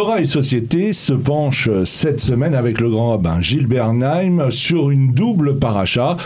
Torah 0.00 0.22
et 0.22 0.24
Société 0.24 0.94
se 0.94 1.12
penche 1.12 1.68
cette 1.84 2.20
semaine 2.20 2.54
avec 2.54 2.80
le 2.80 2.88
grand 2.88 3.10
rabbin 3.10 3.42
Gilles 3.42 3.66
Bernheim 3.66 4.50
sur 4.50 4.88
une 4.88 5.12
double 5.12 5.58
paracha 5.58 6.16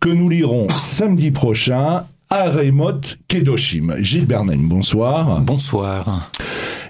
que 0.00 0.08
nous 0.08 0.28
lirons 0.28 0.66
samedi 0.76 1.30
prochain 1.30 2.06
à 2.28 2.50
Raymond 2.50 3.00
Kedoshim. 3.28 3.94
Gilles 4.00 4.26
Bernheim, 4.26 4.66
bonsoir. 4.66 5.42
Bonsoir. 5.42 6.32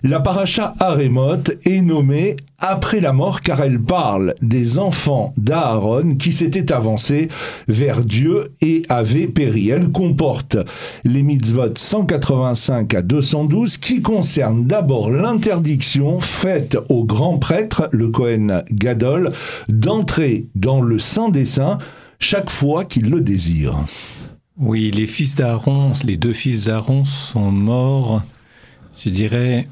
La 0.02 0.20
paracha 0.20 0.72
Arémot 0.80 1.42
est 1.66 1.82
nommée 1.82 2.36
après 2.58 3.00
la 3.00 3.12
mort 3.12 3.42
car 3.42 3.60
elle 3.60 3.80
parle 3.80 4.34
des 4.40 4.78
enfants 4.78 5.34
d'Aaron 5.36 6.14
qui 6.14 6.32
s'étaient 6.32 6.72
avancés 6.72 7.28
vers 7.68 8.02
Dieu 8.02 8.52
et 8.62 8.82
avaient 8.88 9.26
péri. 9.26 9.68
Elle 9.68 9.90
comporte 9.90 10.56
les 11.04 11.22
mitzvot 11.22 11.74
185 11.76 12.94
à 12.94 13.02
212 13.02 13.76
qui 13.76 14.00
concernent 14.00 14.66
d'abord 14.66 15.10
l'interdiction 15.10 16.18
faite 16.18 16.78
au 16.88 17.04
grand 17.04 17.38
prêtre, 17.38 17.88
le 17.92 18.08
Kohen 18.08 18.64
Gadol, 18.72 19.30
d'entrer 19.68 20.46
dans 20.54 20.80
le 20.80 20.98
Saint 20.98 21.28
des 21.28 21.44
Saints 21.44 21.76
chaque 22.18 22.50
fois 22.50 22.86
qu'il 22.86 23.10
le 23.10 23.20
désire. 23.20 23.74
Oui, 24.56 24.90
les 24.90 25.06
fils 25.06 25.34
d'Aaron, 25.34 25.92
les 26.04 26.16
deux 26.16 26.32
fils 26.32 26.66
d'Aaron 26.66 27.04
sont 27.04 27.50
morts, 27.50 28.22
je 29.02 29.10
dirais, 29.10 29.66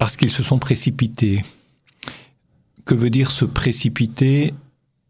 parce 0.00 0.16
qu'ils 0.16 0.30
se 0.30 0.42
sont 0.42 0.58
précipités. 0.58 1.44
Que 2.86 2.94
veut 2.94 3.10
dire 3.10 3.30
se 3.30 3.44
précipiter? 3.44 4.54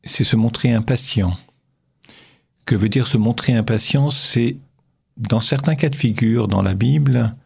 C'est 0.03 0.25
se 0.25 0.35
montrer 0.35 0.73
impatient. 0.73 1.39
Que 2.67 2.75
veut 2.75 2.89
dire 2.89 3.07
se 3.07 3.17
montrer 3.17 3.55
impatient? 3.55 4.11
C'est, 4.11 4.57
dans 5.17 5.41
certains 5.41 5.77
cas 5.77 5.91
de 5.91 5.95
figure 5.95 6.49
dans 6.49 6.61
la 6.61 6.75
Bible, 6.75 7.37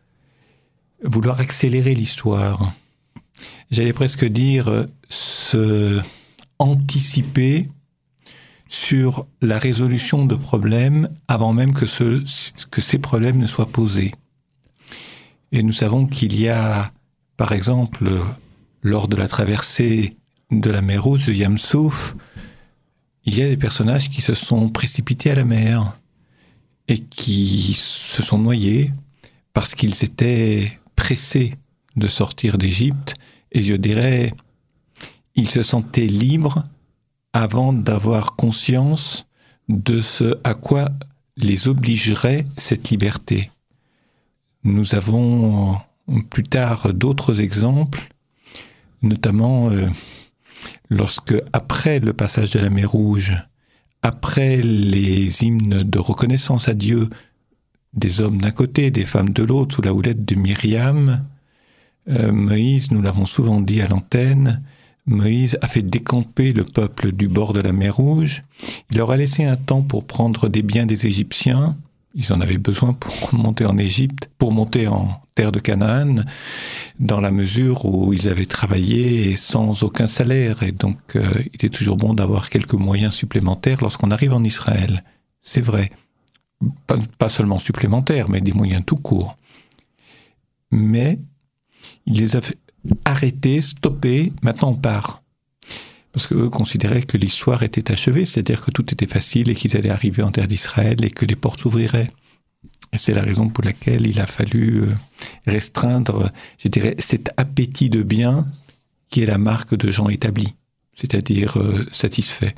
vouloir 1.02 1.38
accélérer 1.38 1.94
l'histoire. 1.94 2.72
J'allais 3.70 3.92
presque 3.92 4.24
dire 4.24 4.86
se 5.10 6.00
anticiper 6.58 7.68
sur 8.70 9.26
la 9.42 9.58
résolution 9.58 10.24
de 10.24 10.34
problèmes 10.34 11.10
avant 11.28 11.52
même 11.52 11.74
que, 11.74 11.84
ce, 11.84 12.24
que 12.70 12.80
ces 12.80 12.98
problèmes 12.98 13.36
ne 13.36 13.46
soient 13.46 13.68
posés. 13.68 14.12
Et 15.52 15.62
nous 15.62 15.72
savons 15.72 16.06
qu'il 16.06 16.40
y 16.40 16.48
a 16.48 16.90
par 17.36 17.52
exemple, 17.52 18.10
lors 18.82 19.08
de 19.08 19.16
la 19.16 19.28
traversée 19.28 20.16
de 20.50 20.70
la 20.70 20.82
mer 20.82 21.02
Rouge 21.02 21.26
de 21.26 21.32
Yamsouf, 21.32 22.14
il 23.24 23.36
y 23.36 23.42
a 23.42 23.48
des 23.48 23.56
personnages 23.56 24.10
qui 24.10 24.20
se 24.20 24.34
sont 24.34 24.68
précipités 24.68 25.30
à 25.30 25.34
la 25.34 25.44
mer 25.44 25.98
et 26.88 26.98
qui 26.98 27.72
se 27.74 28.22
sont 28.22 28.38
noyés 28.38 28.92
parce 29.52 29.74
qu'ils 29.74 30.04
étaient 30.04 30.78
pressés 30.96 31.54
de 31.96 32.08
sortir 32.08 32.58
d'Égypte 32.58 33.14
et 33.52 33.62
je 33.62 33.74
dirais, 33.74 34.34
ils 35.34 35.48
se 35.48 35.62
sentaient 35.62 36.06
libres 36.06 36.64
avant 37.32 37.72
d'avoir 37.72 38.36
conscience 38.36 39.26
de 39.68 40.00
ce 40.00 40.38
à 40.44 40.54
quoi 40.54 40.88
les 41.36 41.68
obligerait 41.68 42.46
cette 42.56 42.90
liberté. 42.90 43.50
Nous 44.62 44.94
avons 44.94 45.76
plus 46.30 46.42
tard 46.42 46.92
d'autres 46.92 47.40
exemples, 47.40 48.08
notamment 49.02 49.70
euh, 49.70 49.86
lorsque, 50.90 51.34
après 51.52 52.00
le 52.00 52.12
passage 52.12 52.50
de 52.52 52.58
la 52.58 52.70
mer 52.70 52.90
Rouge, 52.90 53.34
après 54.02 54.58
les 54.58 55.44
hymnes 55.44 55.82
de 55.82 55.98
reconnaissance 55.98 56.68
à 56.68 56.74
Dieu 56.74 57.08
des 57.94 58.20
hommes 58.20 58.38
d'un 58.38 58.50
côté, 58.50 58.90
des 58.90 59.06
femmes 59.06 59.30
de 59.30 59.42
l'autre, 59.42 59.76
sous 59.76 59.82
la 59.82 59.94
houlette 59.94 60.24
de 60.24 60.34
Myriam, 60.34 61.24
euh, 62.10 62.32
Moïse, 62.32 62.90
nous 62.90 63.00
l'avons 63.00 63.26
souvent 63.26 63.60
dit 63.60 63.80
à 63.80 63.88
l'antenne, 63.88 64.62
Moïse 65.06 65.58
a 65.60 65.68
fait 65.68 65.82
décamper 65.82 66.52
le 66.52 66.64
peuple 66.64 67.12
du 67.12 67.28
bord 67.28 67.52
de 67.52 67.60
la 67.60 67.72
mer 67.72 67.96
Rouge. 67.96 68.42
Il 68.90 68.98
leur 68.98 69.10
a 69.10 69.16
laissé 69.16 69.44
un 69.44 69.56
temps 69.56 69.82
pour 69.82 70.06
prendre 70.06 70.48
des 70.48 70.62
biens 70.62 70.86
des 70.86 71.06
Égyptiens. 71.06 71.76
Ils 72.14 72.32
en 72.32 72.40
avaient 72.40 72.58
besoin 72.58 72.92
pour 72.92 73.32
monter 73.34 73.66
en 73.66 73.76
Égypte, 73.76 74.30
pour 74.38 74.52
monter 74.52 74.86
en 74.86 75.20
terre 75.34 75.52
de 75.52 75.58
Canaan, 75.58 76.24
dans 77.00 77.20
la 77.20 77.32
mesure 77.32 77.84
où 77.84 78.12
ils 78.12 78.28
avaient 78.28 78.46
travaillé 78.46 79.36
sans 79.36 79.82
aucun 79.82 80.06
salaire. 80.06 80.62
Et 80.62 80.72
donc, 80.72 80.98
euh, 81.16 81.24
il 81.52 81.66
est 81.66 81.74
toujours 81.74 81.96
bon 81.96 82.14
d'avoir 82.14 82.50
quelques 82.50 82.74
moyens 82.74 83.14
supplémentaires 83.14 83.80
lorsqu'on 83.80 84.12
arrive 84.12 84.32
en 84.32 84.44
Israël. 84.44 85.02
C'est 85.40 85.60
vrai. 85.60 85.90
Pas, 87.18 87.28
seulement 87.28 87.58
supplémentaires, 87.58 88.30
mais 88.30 88.40
des 88.40 88.52
moyens 88.52 88.84
tout 88.86 88.96
court. 88.96 89.36
Mais 90.70 91.18
il 92.06 92.14
les 92.14 92.36
a 92.36 92.40
fait 92.40 92.56
arrêter, 93.04 93.60
stopper, 93.60 94.32
maintenant 94.42 94.70
on 94.70 94.76
part. 94.76 95.23
Parce 96.14 96.28
qu'eux 96.28 96.48
considéraient 96.48 97.02
que 97.02 97.16
l'histoire 97.16 97.64
était 97.64 97.90
achevée, 97.90 98.24
c'est-à-dire 98.24 98.64
que 98.64 98.70
tout 98.70 98.90
était 98.92 99.08
facile 99.08 99.50
et 99.50 99.54
qu'ils 99.54 99.76
allaient 99.76 99.90
arriver 99.90 100.22
en 100.22 100.30
terre 100.30 100.46
d'Israël 100.46 101.04
et 101.04 101.10
que 101.10 101.26
les 101.26 101.34
portes 101.34 101.60
s'ouvriraient. 101.60 102.08
Et 102.92 102.98
c'est 102.98 103.12
la 103.12 103.22
raison 103.22 103.48
pour 103.48 103.64
laquelle 103.64 104.06
il 104.06 104.20
a 104.20 104.26
fallu 104.26 104.82
euh, 104.82 104.94
restreindre, 105.48 106.30
je 106.58 106.68
dirais, 106.68 106.94
cet 107.00 107.32
appétit 107.36 107.90
de 107.90 108.04
bien 108.04 108.46
qui 109.10 109.22
est 109.22 109.26
la 109.26 109.38
marque 109.38 109.74
de 109.74 109.90
gens 109.90 110.08
établis, 110.08 110.54
c'est-à-dire 110.94 111.58
euh, 111.58 111.84
satisfaits. 111.90 112.54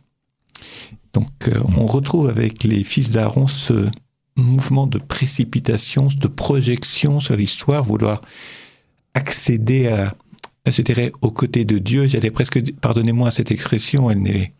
Donc 1.14 1.30
euh, 1.48 1.58
on 1.78 1.86
retrouve 1.86 2.28
avec 2.28 2.62
les 2.62 2.84
fils 2.84 3.10
d'Aaron 3.10 3.48
ce 3.48 3.88
mouvement 4.36 4.86
de 4.86 4.98
précipitation, 4.98 6.08
de 6.08 6.28
projection 6.28 7.20
sur 7.20 7.36
l'histoire, 7.36 7.82
vouloir 7.82 8.20
accéder 9.14 9.88
à, 9.88 10.14
je 10.70 10.82
dirais, 10.82 11.12
aux 11.20 11.30
côtés 11.30 11.64
de 11.64 11.78
Dieu. 11.78 12.06
J'allais 12.06 12.30
presque, 12.30 12.60
pardonnez-moi 12.80 13.30
cette 13.30 13.50
expression, 13.50 14.10
elle 14.10 14.22
n'est, 14.22 14.52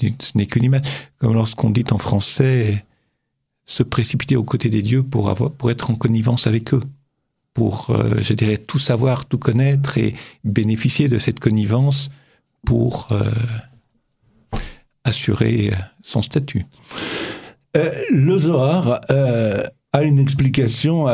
ce 0.00 0.36
n'est 0.36 0.46
qu'une 0.46 0.64
image. 0.64 0.82
Comme 1.18 1.34
lorsqu'on 1.34 1.70
dit 1.70 1.84
en 1.90 1.98
français, 1.98 2.84
se 3.64 3.82
précipiter 3.82 4.36
aux 4.36 4.44
côtés 4.44 4.68
des 4.68 4.82
dieux 4.82 5.02
pour, 5.02 5.28
avoir, 5.28 5.50
pour 5.50 5.70
être 5.70 5.90
en 5.90 5.96
connivence 5.96 6.46
avec 6.46 6.72
eux, 6.72 6.80
pour, 7.52 7.90
euh, 7.90 8.14
je 8.20 8.32
dirais, 8.34 8.58
tout 8.58 8.78
savoir, 8.78 9.24
tout 9.24 9.38
connaître 9.38 9.98
et 9.98 10.14
bénéficier 10.44 11.08
de 11.08 11.18
cette 11.18 11.40
connivence 11.40 12.10
pour 12.64 13.08
euh, 13.12 13.30
assurer 15.04 15.72
son 16.02 16.22
statut. 16.22 16.64
Euh, 17.76 17.92
le 18.10 18.38
Zohar 18.38 19.00
a 19.96 20.04
une 20.04 20.18
explication 20.18 21.06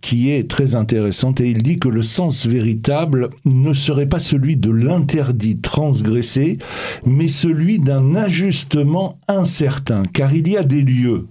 qui 0.00 0.30
est 0.30 0.48
très 0.48 0.74
intéressante 0.74 1.40
et 1.40 1.50
il 1.50 1.62
dit 1.62 1.78
que 1.78 1.88
le 1.88 2.02
sens 2.02 2.46
véritable 2.46 3.28
ne 3.44 3.74
serait 3.74 4.08
pas 4.08 4.20
celui 4.20 4.56
de 4.56 4.70
l'interdit 4.70 5.58
transgressé, 5.58 6.58
mais 7.04 7.28
celui 7.28 7.78
d'un 7.78 8.14
ajustement 8.14 9.18
incertain, 9.28 10.04
car 10.04 10.32
il 10.32 10.48
y 10.48 10.56
a 10.56 10.62
des 10.62 10.82
lieux 10.82 11.26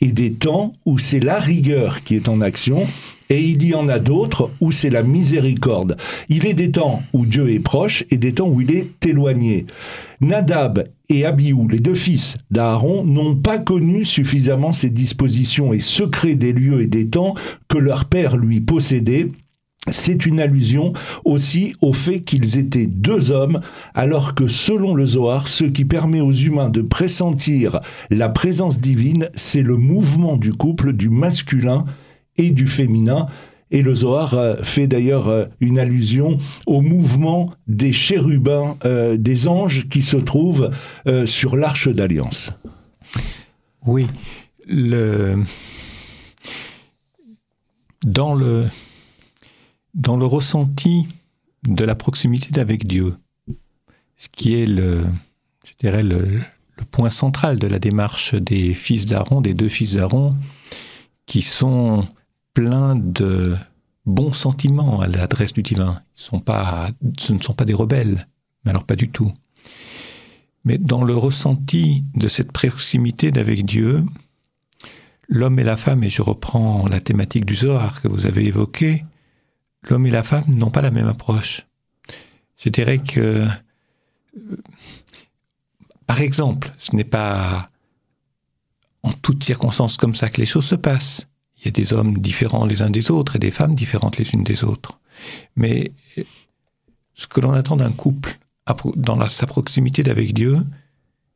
et 0.00 0.12
des 0.12 0.32
temps 0.32 0.72
où 0.86 0.98
c'est 0.98 1.20
la 1.20 1.38
rigueur 1.38 2.02
qui 2.02 2.14
est 2.14 2.28
en 2.28 2.40
action, 2.40 2.86
et 3.30 3.42
il 3.42 3.64
y 3.64 3.74
en 3.74 3.88
a 3.88 3.98
d'autres 3.98 4.50
où 4.60 4.72
c'est 4.72 4.90
la 4.90 5.02
miséricorde. 5.02 5.96
Il 6.28 6.46
est 6.46 6.54
des 6.54 6.70
temps 6.70 7.02
où 7.12 7.26
Dieu 7.26 7.50
est 7.50 7.60
proche 7.60 8.04
et 8.10 8.16
des 8.16 8.32
temps 8.32 8.48
où 8.48 8.60
il 8.60 8.70
est 8.70 9.04
éloigné. 9.04 9.66
Nadab 10.20 10.88
et 11.10 11.24
Abiou, 11.24 11.68
les 11.68 11.80
deux 11.80 11.94
fils 11.94 12.36
d'Aaron, 12.50 13.04
n'ont 13.04 13.36
pas 13.36 13.58
connu 13.58 14.04
suffisamment 14.04 14.72
ces 14.72 14.90
dispositions 14.90 15.72
et 15.72 15.78
secrets 15.78 16.36
des 16.36 16.52
lieux 16.52 16.82
et 16.82 16.86
des 16.86 17.08
temps 17.08 17.34
que 17.68 17.78
leur 17.78 18.06
père 18.06 18.36
lui 18.36 18.60
possédait 18.60 19.28
c'est 19.90 20.26
une 20.26 20.40
allusion 20.40 20.92
aussi 21.24 21.74
au 21.80 21.92
fait 21.92 22.20
qu'ils 22.20 22.58
étaient 22.58 22.86
deux 22.86 23.30
hommes, 23.30 23.60
alors 23.94 24.34
que 24.34 24.48
selon 24.48 24.94
le 24.94 25.06
Zohar, 25.06 25.48
ce 25.48 25.64
qui 25.64 25.84
permet 25.84 26.20
aux 26.20 26.32
humains 26.32 26.70
de 26.70 26.82
pressentir 26.82 27.80
la 28.10 28.28
présence 28.28 28.80
divine, 28.80 29.28
c'est 29.34 29.62
le 29.62 29.76
mouvement 29.76 30.36
du 30.36 30.52
couple, 30.52 30.92
du 30.92 31.08
masculin 31.08 31.84
et 32.36 32.50
du 32.50 32.66
féminin. 32.66 33.26
Et 33.70 33.82
le 33.82 33.94
Zohar 33.94 34.34
euh, 34.34 34.56
fait 34.62 34.86
d'ailleurs 34.86 35.28
euh, 35.28 35.44
une 35.60 35.78
allusion 35.78 36.38
au 36.66 36.80
mouvement 36.80 37.50
des 37.66 37.92
chérubins, 37.92 38.76
euh, 38.84 39.16
des 39.18 39.46
anges 39.46 39.88
qui 39.88 40.02
se 40.02 40.16
trouvent 40.16 40.70
sur 41.26 41.56
l'arche 41.56 41.88
d'alliance. 41.88 42.52
Oui, 43.86 44.06
dans 48.06 48.34
le 48.34 48.64
dans 49.98 50.16
le 50.16 50.24
ressenti 50.24 51.08
de 51.66 51.84
la 51.84 51.96
proximité 51.96 52.58
avec 52.58 52.86
Dieu, 52.86 53.16
ce 54.16 54.28
qui 54.30 54.54
est 54.54 54.66
le, 54.66 55.04
point 56.92 57.10
central 57.10 57.58
de 57.58 57.66
la 57.66 57.80
démarche 57.80 58.34
des 58.34 58.72
fils 58.74 59.04
d'Aaron, 59.04 59.40
des 59.40 59.54
deux 59.54 59.68
fils 59.68 59.94
d'Aaron, 59.94 60.36
qui 61.26 61.42
sont 61.42 62.06
pleins 62.54 62.94
de 62.96 63.56
bons 64.06 64.32
sentiments 64.32 65.00
à 65.00 65.08
l'adresse 65.08 65.52
du 65.52 65.62
divin. 65.62 66.00
Ce 66.14 66.34
ne 66.34 67.40
sont 67.40 67.54
pas 67.54 67.64
des 67.66 67.74
rebelles, 67.74 68.28
mais 68.64 68.70
alors 68.70 68.84
pas 68.84 68.96
du 68.96 69.10
tout. 69.10 69.32
Mais 70.64 70.78
dans 70.78 71.02
le 71.02 71.16
ressenti 71.16 72.04
de 72.14 72.28
cette 72.28 72.52
proximité 72.52 73.32
d'avec 73.32 73.66
Dieu, 73.66 74.04
l'homme 75.28 75.58
et 75.58 75.64
la 75.64 75.76
femme, 75.76 76.04
et 76.04 76.10
je 76.10 76.22
reprends 76.22 76.86
la 76.88 77.00
thématique 77.00 77.44
du 77.44 77.56
Zohar 77.56 78.00
que 78.00 78.08
vous 78.08 78.26
avez 78.26 78.46
évoquée, 78.46 79.04
l'homme 79.88 80.06
et 80.06 80.10
la 80.10 80.22
femme 80.22 80.44
n'ont 80.48 80.70
pas 80.70 80.82
la 80.82 80.90
même 80.90 81.06
approche. 81.06 81.66
Je 82.56 82.68
dirais 82.68 82.98
que, 82.98 83.46
par 86.06 86.20
exemple, 86.20 86.72
ce 86.78 86.94
n'est 86.96 87.04
pas 87.04 87.70
en 89.02 89.12
toutes 89.12 89.44
circonstances 89.44 89.96
comme 89.96 90.14
ça 90.14 90.28
que 90.28 90.40
les 90.40 90.46
choses 90.46 90.66
se 90.66 90.74
passent. 90.74 91.28
Il 91.58 91.66
y 91.66 91.68
a 91.68 91.72
des 91.72 91.92
hommes 91.92 92.18
différents 92.18 92.64
les 92.64 92.82
uns 92.82 92.90
des 92.90 93.10
autres 93.10 93.36
et 93.36 93.38
des 93.38 93.50
femmes 93.50 93.74
différentes 93.74 94.16
les 94.16 94.30
unes 94.32 94.44
des 94.44 94.64
autres. 94.64 94.98
Mais 95.56 95.92
ce 97.14 97.26
que 97.26 97.40
l'on 97.40 97.52
attend 97.52 97.76
d'un 97.76 97.92
couple 97.92 98.38
dans 98.96 99.28
sa 99.28 99.46
proximité 99.46 100.02
d'avec 100.02 100.34
Dieu, 100.34 100.64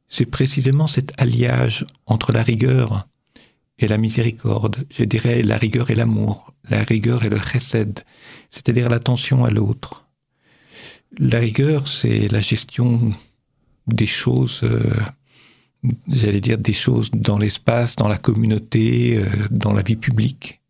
c'est 0.06 0.26
précisément 0.26 0.87
cet 0.87 1.12
alliage 1.20 1.87
entre 2.06 2.32
la 2.32 2.43
rigueur 2.43 3.08
et 3.78 3.88
la 3.88 3.98
miséricorde, 3.98 4.84
je 4.90 5.04
dirais 5.04 5.42
la 5.42 5.56
rigueur 5.56 5.90
et 5.90 5.94
l'amour, 5.94 6.52
la 6.69 6.82
rigueur 6.82 7.24
et 7.24 7.28
le 7.28 7.38
chesed, 7.38 8.00
c'est-à-dire 8.50 8.88
l'attention 8.88 9.44
à 9.44 9.50
l'autre. 9.50 10.06
La 11.19 11.38
rigueur, 11.38 11.88
c'est 11.88 12.28
la 12.28 12.40
gestion 12.40 13.12
des 13.86 14.06
choses, 14.06 14.60
euh, 14.62 14.94
j'allais 16.08 16.40
dire 16.40 16.58
des 16.58 16.72
choses 16.72 17.10
dans 17.10 17.38
l'espace, 17.38 17.96
dans 17.96 18.08
la 18.08 18.19
communauté, 18.19 19.16
euh, 19.19 19.28
dans 19.50 19.72
la 19.72 19.82
vie 19.82 19.96
publique. 19.96 20.60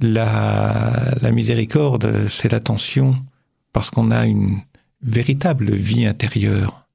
La, 0.00 1.14
la 1.20 1.30
miséricorde, 1.30 2.28
c'est 2.28 2.50
l'attention 2.50 3.22
parce 3.72 3.90
qu'on 3.90 4.10
a 4.10 4.26
une 4.26 4.62
véritable 5.02 5.74
vie 5.74 6.06
intérieure. 6.06 6.86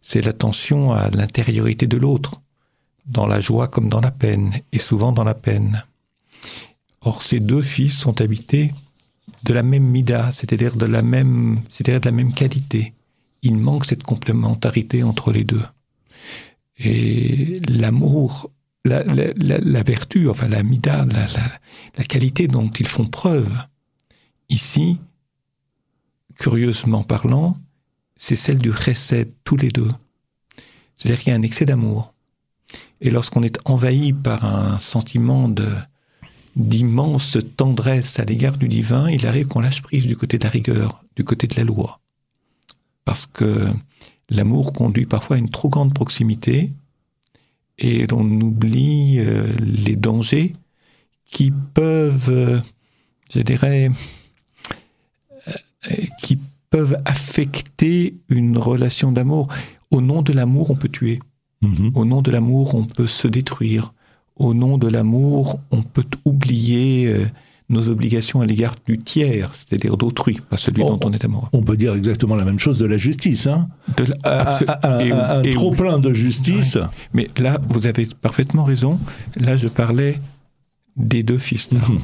C'est 0.00 0.22
l'attention 0.22 0.92
à 0.92 1.10
l'intériorité 1.10 1.86
de 1.86 1.96
l'autre, 1.96 2.40
dans 3.06 3.26
la 3.26 3.40
joie 3.40 3.68
comme 3.68 3.88
dans 3.88 4.00
la 4.00 4.10
peine, 4.10 4.52
et 4.72 4.78
souvent 4.78 5.12
dans 5.12 5.24
la 5.24 5.34
peine. 5.34 5.84
Or, 7.00 7.22
ces 7.22 7.40
deux 7.40 7.62
fils 7.62 7.96
sont 7.96 8.20
habités 8.20 8.72
de 9.44 9.52
la 9.52 9.62
même 9.62 9.84
mida, 9.84 10.32
c'est-à-dire 10.32 10.76
de 10.76 10.86
la 10.86 11.02
même, 11.02 11.62
qualité. 12.34 12.94
Il 13.42 13.56
manque 13.56 13.84
cette 13.84 14.02
complémentarité 14.02 15.02
entre 15.02 15.30
les 15.30 15.44
deux. 15.44 15.62
Et 16.78 17.60
l'amour, 17.68 18.50
la, 18.84 19.02
vertu, 19.82 20.28
enfin 20.28 20.48
la 20.48 20.62
mida, 20.62 21.06
la, 21.96 22.04
qualité 22.04 22.48
dont 22.48 22.68
ils 22.68 22.88
font 22.88 23.06
preuve, 23.06 23.52
ici, 24.48 24.98
curieusement 26.38 27.04
parlant, 27.04 27.56
c'est 28.16 28.36
celle 28.36 28.58
du 28.58 28.70
recède, 28.70 29.32
tous 29.44 29.56
les 29.56 29.70
deux. 29.70 29.90
C'est-à-dire 30.96 31.20
qu'il 31.22 31.30
y 31.30 31.36
a 31.36 31.38
un 31.38 31.42
excès 31.42 31.66
d'amour. 31.66 32.14
Et 33.00 33.10
lorsqu'on 33.10 33.42
est 33.42 33.58
envahi 33.64 34.12
par 34.12 34.44
un 34.44 34.78
sentiment 34.78 35.50
d'immense 36.56 37.38
tendresse 37.56 38.18
à 38.18 38.24
l'égard 38.24 38.56
du 38.56 38.68
divin, 38.68 39.10
il 39.10 39.26
arrive 39.26 39.46
qu'on 39.46 39.60
lâche 39.60 39.82
prise 39.82 40.06
du 40.06 40.16
côté 40.16 40.38
de 40.38 40.44
la 40.44 40.50
rigueur, 40.50 41.04
du 41.14 41.24
côté 41.24 41.46
de 41.46 41.56
la 41.56 41.64
loi. 41.64 42.00
Parce 43.04 43.26
que 43.26 43.68
l'amour 44.30 44.72
conduit 44.72 45.06
parfois 45.06 45.36
à 45.36 45.38
une 45.38 45.50
trop 45.50 45.68
grande 45.68 45.94
proximité 45.94 46.72
et 47.78 48.06
l'on 48.06 48.24
oublie 48.40 49.18
euh, 49.18 49.52
les 49.60 49.96
dangers 49.96 50.54
qui 51.26 51.52
peuvent, 51.74 52.30
euh, 52.30 52.60
je 53.32 53.40
dirais, 53.40 53.90
euh, 55.48 55.52
qui 56.22 56.38
peuvent 56.70 56.96
affecter 57.04 58.16
une 58.28 58.56
relation 58.58 59.12
d'amour. 59.12 59.48
Au 59.90 60.00
nom 60.00 60.22
de 60.22 60.32
l'amour, 60.32 60.70
on 60.70 60.76
peut 60.76 60.88
tuer. 60.88 61.18
Mhm. 61.62 61.92
Au 61.94 62.04
nom 62.04 62.22
de 62.22 62.30
l'amour, 62.30 62.74
on 62.74 62.84
peut 62.84 63.06
se 63.06 63.28
détruire. 63.28 63.92
Au 64.36 64.52
nom 64.52 64.76
de 64.78 64.88
l'amour, 64.88 65.58
on 65.70 65.82
peut 65.82 66.04
oublier 66.24 67.06
euh, 67.06 67.24
nos 67.68 67.88
obligations 67.88 68.40
à 68.40 68.46
l'égard 68.46 68.74
du 68.86 68.98
tiers, 68.98 69.54
c'est-à-dire 69.54 69.96
d'autrui, 69.96 70.38
pas 70.48 70.56
celui 70.56 70.82
dont 70.82 70.98
on 71.02 71.12
est 71.12 71.24
amoureux. 71.24 71.48
On 71.52 71.62
peut 71.62 71.76
dire 71.76 71.94
exactement 71.94 72.36
la 72.36 72.44
même 72.44 72.58
chose 72.58 72.78
de 72.78 72.86
la 72.86 72.98
justice. 72.98 73.46
Hein 73.46 73.68
de 73.96 74.06
un, 74.24 75.42
trop 75.54 75.72
plein 75.72 75.98
de 75.98 76.12
justice. 76.12 76.78
Mais 77.12 77.26
là, 77.38 77.58
vous 77.68 77.86
avez 77.86 78.06
parfaitement 78.06 78.64
raison. 78.64 78.98
Là, 79.36 79.56
je 79.56 79.68
parlais 79.68 80.20
des 80.96 81.22
deux 81.22 81.38
fils 81.38 81.70
d'Aaron. 81.70 82.00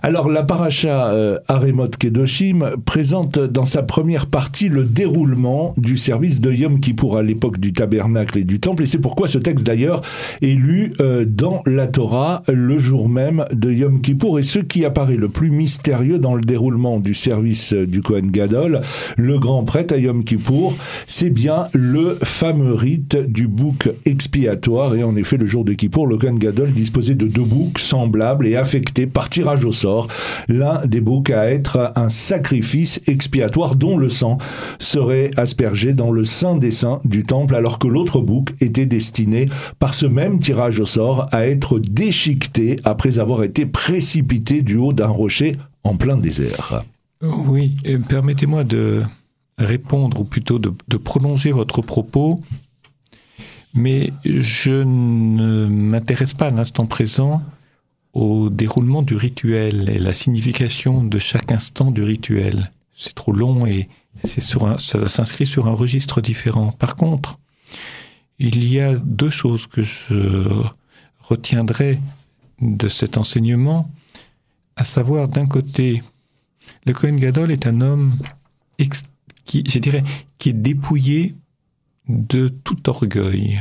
Alors 0.00 0.28
la 0.28 0.44
paracha 0.44 1.12
euh, 1.12 1.38
Aremot 1.48 1.88
Kedoshim 1.88 2.76
présente 2.84 3.40
dans 3.40 3.64
sa 3.64 3.82
première 3.82 4.26
partie 4.26 4.68
le 4.68 4.84
déroulement 4.84 5.74
du 5.76 5.96
service 5.96 6.40
de 6.40 6.52
Yom 6.52 6.78
Kippour 6.78 7.16
à 7.16 7.22
l'époque 7.24 7.58
du 7.58 7.72
tabernacle 7.72 8.38
et 8.38 8.44
du 8.44 8.60
temple, 8.60 8.84
et 8.84 8.86
c'est 8.86 9.00
pourquoi 9.00 9.26
ce 9.26 9.38
texte 9.38 9.66
d'ailleurs 9.66 10.02
est 10.40 10.54
lu 10.54 10.92
euh, 11.00 11.24
dans 11.26 11.62
la 11.66 11.88
Torah 11.88 12.44
le 12.46 12.78
jour 12.78 13.08
même 13.08 13.44
de 13.52 13.72
Yom 13.72 14.00
Kippour, 14.00 14.38
et 14.38 14.44
ce 14.44 14.60
qui 14.60 14.84
apparaît 14.84 15.16
le 15.16 15.28
plus 15.28 15.50
mystérieux 15.50 16.20
dans 16.20 16.36
le 16.36 16.42
déroulement 16.42 17.00
du 17.00 17.14
service 17.14 17.72
euh, 17.72 17.84
du 17.84 18.00
Kohen 18.00 18.30
Gadol, 18.30 18.82
le 19.16 19.38
grand 19.40 19.64
prêtre 19.64 19.94
à 19.94 19.98
Yom 19.98 20.22
Kippour, 20.22 20.76
c'est 21.08 21.30
bien 21.30 21.66
le 21.72 22.16
fameux 22.22 22.74
rite 22.74 23.16
du 23.16 23.48
bouc 23.48 23.90
expiatoire, 24.04 24.94
et 24.94 25.02
en 25.02 25.16
effet 25.16 25.38
le 25.38 25.46
jour 25.46 25.64
de 25.64 25.72
Kippour, 25.72 26.06
le 26.06 26.18
Kohen 26.18 26.38
Gadol 26.38 26.70
disposait 26.70 27.16
de 27.16 27.26
deux 27.26 27.42
boucs 27.42 27.80
semblables 27.80 28.46
et 28.46 28.54
affectés 28.54 29.08
par 29.08 29.28
tirage 29.28 29.64
au 29.64 29.72
sort 29.72 29.87
l'un 30.48 30.84
des 30.86 31.00
boucs 31.00 31.30
à 31.30 31.50
être 31.50 31.92
un 31.96 32.10
sacrifice 32.10 33.00
expiatoire 33.06 33.76
dont 33.76 33.96
le 33.96 34.10
sang 34.10 34.38
serait 34.78 35.30
aspergé 35.36 35.92
dans 35.92 36.10
le 36.10 36.24
saint 36.24 36.56
des 36.56 36.70
saints 36.70 37.00
du 37.04 37.24
temple, 37.24 37.54
alors 37.54 37.78
que 37.78 37.88
l'autre 37.88 38.20
bouc 38.20 38.54
était 38.60 38.86
destiné, 38.86 39.48
par 39.78 39.94
ce 39.94 40.06
même 40.06 40.38
tirage 40.38 40.80
au 40.80 40.86
sort, 40.86 41.28
à 41.32 41.46
être 41.46 41.78
déchiqueté 41.78 42.78
après 42.84 43.18
avoir 43.18 43.42
été 43.42 43.66
précipité 43.66 44.62
du 44.62 44.76
haut 44.76 44.92
d'un 44.92 45.08
rocher 45.08 45.56
en 45.84 45.96
plein 45.96 46.16
désert. 46.16 46.84
Oui, 47.22 47.74
permettez-moi 48.08 48.64
de 48.64 49.02
répondre, 49.58 50.20
ou 50.20 50.24
plutôt 50.24 50.58
de, 50.58 50.72
de 50.88 50.96
prolonger 50.96 51.50
votre 51.50 51.82
propos, 51.82 52.40
mais 53.74 54.10
je 54.24 54.82
ne 54.82 55.66
m'intéresse 55.66 56.34
pas 56.34 56.46
à 56.46 56.50
l'instant 56.50 56.86
présent 56.86 57.42
au 58.12 58.50
déroulement 58.50 59.02
du 59.02 59.14
rituel 59.14 59.88
et 59.90 59.98
la 59.98 60.12
signification 60.12 61.04
de 61.04 61.18
chaque 61.18 61.52
instant 61.52 61.90
du 61.90 62.02
rituel. 62.02 62.72
C'est 62.96 63.14
trop 63.14 63.32
long 63.32 63.66
et 63.66 63.88
c'est 64.24 64.40
sur 64.40 64.66
un, 64.66 64.78
ça 64.78 65.08
s'inscrit 65.08 65.46
sur 65.46 65.68
un 65.68 65.74
registre 65.74 66.20
différent. 66.20 66.72
Par 66.72 66.96
contre, 66.96 67.38
il 68.38 68.64
y 68.64 68.80
a 68.80 68.94
deux 68.96 69.30
choses 69.30 69.66
que 69.66 69.82
je 69.82 70.48
retiendrai 71.20 72.00
de 72.60 72.88
cet 72.88 73.16
enseignement, 73.16 73.90
à 74.76 74.84
savoir 74.84 75.28
d'un 75.28 75.46
côté, 75.46 76.02
le 76.86 76.92
Kohen 76.92 77.18
Gadol 77.18 77.52
est 77.52 77.66
un 77.66 77.80
homme 77.80 78.16
qui, 79.44 79.64
je 79.66 79.78
dirais, 79.78 80.04
qui 80.38 80.50
est 80.50 80.54
dépouillé 80.54 81.34
de 82.08 82.48
tout 82.48 82.88
orgueil. 82.88 83.60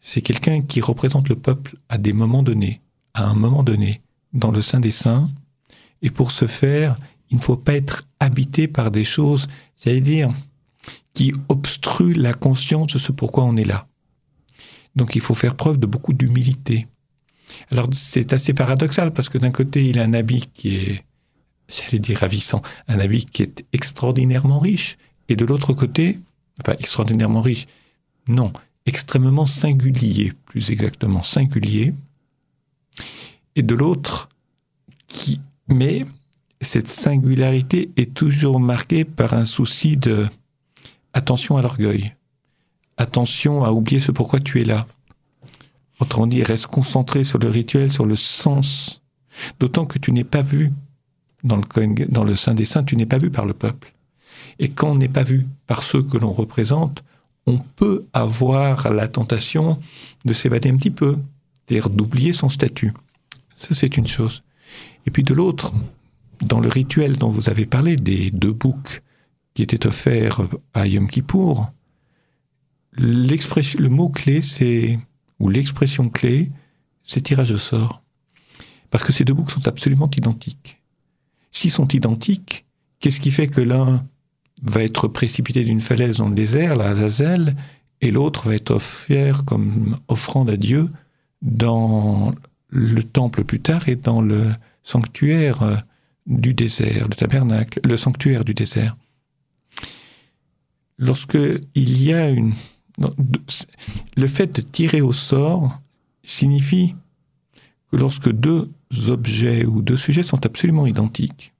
C'est 0.00 0.20
quelqu'un 0.20 0.62
qui 0.62 0.80
représente 0.80 1.28
le 1.28 1.36
peuple 1.36 1.76
à 1.88 1.98
des 1.98 2.12
moments 2.12 2.42
donnés 2.42 2.80
à 3.16 3.24
un 3.24 3.34
moment 3.34 3.62
donné 3.62 4.02
dans 4.32 4.52
le 4.52 4.62
sein 4.62 4.78
des 4.78 4.90
saints. 4.90 5.28
Et 6.02 6.10
pour 6.10 6.30
ce 6.30 6.46
faire, 6.46 6.98
il 7.30 7.38
ne 7.38 7.42
faut 7.42 7.56
pas 7.56 7.74
être 7.74 8.06
habité 8.20 8.68
par 8.68 8.90
des 8.90 9.04
choses, 9.04 9.48
j'allais 9.82 10.02
dire, 10.02 10.32
qui 11.14 11.32
obstruent 11.48 12.14
la 12.14 12.34
conscience 12.34 12.92
de 12.92 12.98
ce 12.98 13.10
pourquoi 13.10 13.44
on 13.44 13.56
est 13.56 13.64
là. 13.64 13.86
Donc 14.94 15.16
il 15.16 15.22
faut 15.22 15.34
faire 15.34 15.56
preuve 15.56 15.78
de 15.78 15.86
beaucoup 15.86 16.12
d'humilité. 16.12 16.86
Alors 17.70 17.88
c'est 17.92 18.32
assez 18.32 18.52
paradoxal 18.52 19.12
parce 19.12 19.28
que 19.28 19.38
d'un 19.38 19.50
côté 19.50 19.86
il 19.86 19.98
a 19.98 20.04
un 20.04 20.14
habit 20.14 20.48
qui 20.52 20.76
est, 20.76 21.04
j'allais 21.68 21.98
dire 21.98 22.18
ravissant, 22.18 22.62
un 22.88 22.98
habit 22.98 23.24
qui 23.24 23.42
est 23.42 23.64
extraordinairement 23.72 24.58
riche, 24.58 24.98
et 25.28 25.36
de 25.36 25.44
l'autre 25.44 25.72
côté, 25.72 26.18
enfin 26.60 26.76
extraordinairement 26.78 27.40
riche, 27.40 27.66
non, 28.28 28.52
extrêmement 28.84 29.46
singulier, 29.46 30.32
plus 30.44 30.70
exactement 30.70 31.22
singulier, 31.22 31.94
et 33.56 33.62
de 33.62 33.74
l'autre 33.74 34.28
qui, 35.08 35.40
mais 35.68 36.04
cette 36.60 36.88
singularité 36.88 37.90
est 37.96 38.14
toujours 38.14 38.60
marquée 38.60 39.04
par 39.04 39.34
un 39.34 39.44
souci 39.44 39.96
de 39.96 40.26
attention 41.12 41.56
à 41.56 41.62
l'orgueil, 41.62 42.14
attention 42.96 43.64
à 43.64 43.72
oublier 43.72 44.00
ce 44.00 44.12
pourquoi 44.12 44.40
tu 44.40 44.60
es 44.60 44.64
là. 44.64 44.86
Autrement 45.98 46.26
dit, 46.26 46.42
reste 46.42 46.66
concentré 46.66 47.24
sur 47.24 47.38
le 47.38 47.48
rituel, 47.48 47.90
sur 47.90 48.04
le 48.04 48.16
sens, 48.16 49.02
d'autant 49.58 49.86
que 49.86 49.98
tu 49.98 50.12
n'es 50.12 50.24
pas 50.24 50.42
vu 50.42 50.72
dans 51.42 51.56
le, 51.56 52.06
dans 52.08 52.24
le 52.24 52.36
Saint 52.36 52.54
des 52.54 52.66
Saints, 52.66 52.84
tu 52.84 52.96
n'es 52.96 53.06
pas 53.06 53.18
vu 53.18 53.30
par 53.30 53.46
le 53.46 53.54
peuple. 53.54 53.94
Et 54.58 54.68
quand 54.68 54.90
on 54.90 54.94
n'est 54.96 55.08
pas 55.08 55.22
vu 55.22 55.46
par 55.66 55.82
ceux 55.82 56.02
que 56.02 56.18
l'on 56.18 56.32
représente, 56.32 57.02
on 57.46 57.58
peut 57.58 58.04
avoir 58.12 58.92
la 58.92 59.08
tentation 59.08 59.78
de 60.24 60.32
s'évader 60.32 60.68
un 60.68 60.76
petit 60.76 60.90
peu, 60.90 61.16
c'est-à-dire 61.66 61.88
d'oublier 61.88 62.32
son 62.32 62.48
statut. 62.48 62.92
Ça, 63.56 63.74
c'est 63.74 63.96
une 63.96 64.06
chose. 64.06 64.44
Et 65.06 65.10
puis 65.10 65.24
de 65.24 65.34
l'autre, 65.34 65.74
dans 66.40 66.60
le 66.60 66.68
rituel 66.68 67.16
dont 67.16 67.30
vous 67.30 67.48
avez 67.48 67.66
parlé, 67.66 67.96
des 67.96 68.30
deux 68.30 68.52
boucs 68.52 69.02
qui 69.54 69.62
étaient 69.62 69.86
offerts 69.86 70.42
à 70.74 70.86
Yom 70.86 71.08
Kippour, 71.08 71.72
le 72.98 73.88
mot 73.88 74.10
clé, 74.10 74.42
c'est, 74.42 74.98
ou 75.40 75.48
l'expression 75.48 76.10
clé, 76.10 76.50
c'est 77.02 77.22
tirage 77.22 77.50
au 77.50 77.58
sort. 77.58 78.02
Parce 78.90 79.02
que 79.02 79.12
ces 79.12 79.24
deux 79.24 79.34
boucs 79.34 79.50
sont 79.50 79.66
absolument 79.66 80.10
identiques. 80.16 80.82
S'ils 81.50 81.70
sont 81.70 81.88
identiques, 81.88 82.66
qu'est-ce 83.00 83.20
qui 83.20 83.30
fait 83.30 83.48
que 83.48 83.62
l'un 83.62 84.06
va 84.62 84.82
être 84.82 85.08
précipité 85.08 85.64
d'une 85.64 85.80
falaise 85.80 86.18
dans 86.18 86.28
le 86.28 86.34
désert, 86.34 86.76
la 86.76 86.88
Azazel, 86.88 87.56
et 88.02 88.10
l'autre 88.10 88.48
va 88.48 88.54
être 88.54 88.72
offert 88.72 89.44
comme 89.46 89.96
offrande 90.08 90.50
à 90.50 90.56
Dieu 90.58 90.90
dans 91.40 92.34
le 92.68 93.02
temple 93.02 93.44
plus 93.44 93.60
tard 93.60 93.88
et 93.88 93.96
dans 93.96 94.20
le 94.20 94.52
sanctuaire 94.82 95.62
euh, 95.62 95.76
du 96.26 96.54
désert, 96.54 97.08
le 97.08 97.14
tabernacle, 97.14 97.80
le 97.84 97.96
sanctuaire 97.96 98.44
du 98.44 98.54
désert. 98.54 98.96
Lorsque 100.98 101.38
il 101.74 102.02
y 102.02 102.12
a 102.12 102.30
une, 102.30 102.54
le 104.16 104.26
fait 104.26 104.52
de 104.56 104.62
tirer 104.62 105.00
au 105.00 105.12
sort 105.12 105.80
signifie 106.22 106.94
que 107.90 107.96
lorsque 107.96 108.30
deux 108.30 108.70
objets 109.08 109.64
ou 109.64 109.82
deux 109.82 109.96
sujets 109.96 110.22
sont 110.22 110.44
absolument 110.46 110.86
identiques, 110.86 111.52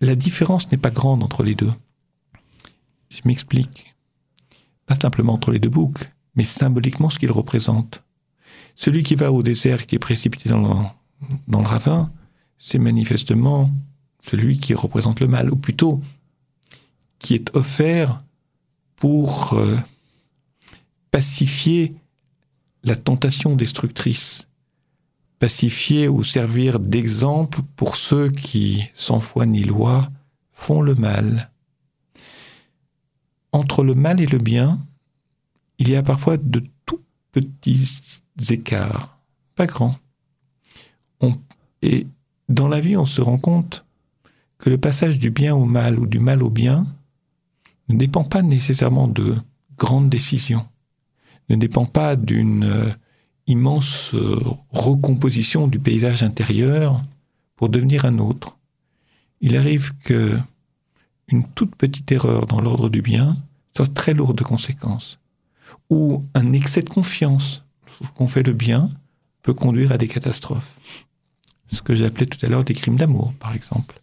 la 0.00 0.14
différence 0.14 0.70
n'est 0.70 0.78
pas 0.78 0.90
grande 0.90 1.22
entre 1.22 1.42
les 1.42 1.54
deux. 1.54 1.72
Je 3.10 3.22
m'explique. 3.24 3.96
Pas 4.86 4.94
simplement 4.94 5.34
entre 5.34 5.50
les 5.50 5.58
deux 5.58 5.70
boucs, 5.70 6.08
mais 6.36 6.44
symboliquement 6.44 7.10
ce 7.10 7.18
qu'ils 7.18 7.32
représentent. 7.32 8.02
Celui 8.78 9.02
qui 9.02 9.16
va 9.16 9.32
au 9.32 9.42
désert, 9.42 9.88
qui 9.88 9.96
est 9.96 9.98
précipité 9.98 10.48
dans 10.48 10.92
le, 11.48 11.56
ravin, 11.56 12.12
c'est 12.58 12.78
manifestement 12.78 13.72
celui 14.20 14.56
qui 14.56 14.72
représente 14.72 15.18
le 15.18 15.26
mal, 15.26 15.50
ou 15.50 15.56
plutôt 15.56 16.00
qui 17.18 17.34
est 17.34 17.50
offert 17.56 18.22
pour 18.94 19.54
euh, 19.54 19.76
pacifier 21.10 21.96
la 22.84 22.94
tentation 22.94 23.56
destructrice, 23.56 24.46
pacifier 25.40 26.06
ou 26.06 26.22
servir 26.22 26.78
d'exemple 26.78 27.62
pour 27.74 27.96
ceux 27.96 28.30
qui, 28.30 28.88
sans 28.94 29.18
foi 29.18 29.44
ni 29.44 29.64
loi, 29.64 30.08
font 30.52 30.82
le 30.82 30.94
mal. 30.94 31.50
Entre 33.50 33.82
le 33.82 33.96
mal 33.96 34.20
et 34.20 34.26
le 34.26 34.38
bien, 34.38 34.78
il 35.78 35.90
y 35.90 35.96
a 35.96 36.02
parfois 36.04 36.36
de 36.36 36.62
petits 37.40 38.20
écarts, 38.50 39.18
pas 39.54 39.66
grands. 39.66 39.96
et 41.82 42.06
dans 42.48 42.68
la 42.68 42.80
vie, 42.80 42.96
on 42.96 43.06
se 43.06 43.20
rend 43.20 43.38
compte 43.38 43.84
que 44.58 44.70
le 44.70 44.78
passage 44.78 45.18
du 45.18 45.30
bien 45.30 45.54
au 45.54 45.64
mal 45.64 45.98
ou 45.98 46.06
du 46.06 46.18
mal 46.18 46.42
au 46.42 46.50
bien 46.50 46.86
ne 47.88 47.96
dépend 47.96 48.24
pas 48.24 48.42
nécessairement 48.42 49.08
de 49.08 49.36
grandes 49.76 50.10
décisions, 50.10 50.66
ne 51.48 51.56
dépend 51.56 51.86
pas 51.86 52.16
d'une 52.16 52.64
euh, 52.64 52.90
immense 53.46 54.14
euh, 54.14 54.38
recomposition 54.70 55.68
du 55.68 55.78
paysage 55.78 56.22
intérieur 56.22 57.02
pour 57.56 57.68
devenir 57.68 58.04
un 58.04 58.18
autre. 58.18 58.58
Il 59.40 59.56
arrive 59.56 59.92
que 60.04 60.38
une 61.28 61.46
toute 61.46 61.74
petite 61.76 62.10
erreur 62.10 62.46
dans 62.46 62.60
l'ordre 62.60 62.88
du 62.88 63.02
bien 63.02 63.36
soit 63.76 63.92
très 63.92 64.14
lourde 64.14 64.38
de 64.38 64.44
conséquences, 64.44 65.18
ou 65.90 66.24
un 66.34 66.52
excès 66.52 66.82
de 66.82 66.88
confiance 66.88 67.64
qu'on 68.14 68.28
fait 68.28 68.42
le 68.42 68.52
bien 68.52 68.90
peut 69.42 69.54
conduire 69.54 69.92
à 69.92 69.98
des 69.98 70.08
catastrophes. 70.08 70.78
Ce 71.70 71.82
que 71.82 71.94
j'appelais 71.94 72.26
tout 72.26 72.44
à 72.44 72.48
l'heure 72.48 72.64
des 72.64 72.74
crimes 72.74 72.96
d'amour, 72.96 73.32
par 73.38 73.54
exemple. 73.54 74.00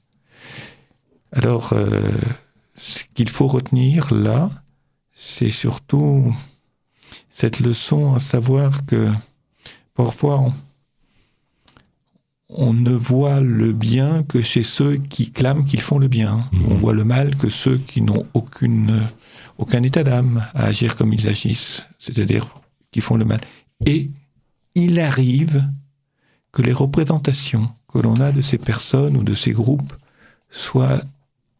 Alors, 1.31 1.73
euh, 1.73 2.11
ce 2.75 3.03
qu'il 3.13 3.29
faut 3.29 3.47
retenir 3.47 4.13
là, 4.13 4.49
c'est 5.13 5.49
surtout 5.49 6.33
cette 7.29 7.59
leçon 7.59 8.15
à 8.15 8.19
savoir 8.19 8.85
que 8.85 9.11
parfois 9.93 10.39
on, 10.39 10.53
ne 12.49 12.91
voit 12.91 13.39
le 13.39 13.73
bien 13.73 14.23
que 14.23 14.41
chez 14.41 14.63
ceux 14.63 14.97
qui 14.97 15.31
clament 15.31 15.65
qu'ils 15.65 15.81
font 15.81 15.97
le 15.97 16.07
bien. 16.07 16.47
Mmh. 16.51 16.65
On 16.69 16.75
voit 16.75 16.93
le 16.93 17.03
mal 17.03 17.35
que 17.35 17.49
ceux 17.49 17.77
qui 17.77 18.01
n'ont 18.01 18.25
aucune, 18.33 19.01
aucun 19.57 19.83
état 19.83 20.03
d'âme 20.03 20.45
à 20.53 20.65
agir 20.65 20.95
comme 20.95 21.13
ils 21.13 21.27
agissent, 21.27 21.85
c'est-à-dire 21.99 22.47
qui 22.91 23.01
font 23.01 23.17
le 23.17 23.25
mal. 23.25 23.41
Et 23.85 24.09
il 24.75 24.99
arrive 24.99 25.67
que 26.51 26.61
les 26.61 26.73
représentations 26.73 27.69
que 27.91 27.99
l'on 27.99 28.15
a 28.15 28.31
de 28.31 28.41
ces 28.41 28.57
personnes 28.57 29.17
ou 29.17 29.23
de 29.23 29.35
ces 29.35 29.51
groupes 29.51 29.93
soient 30.49 31.01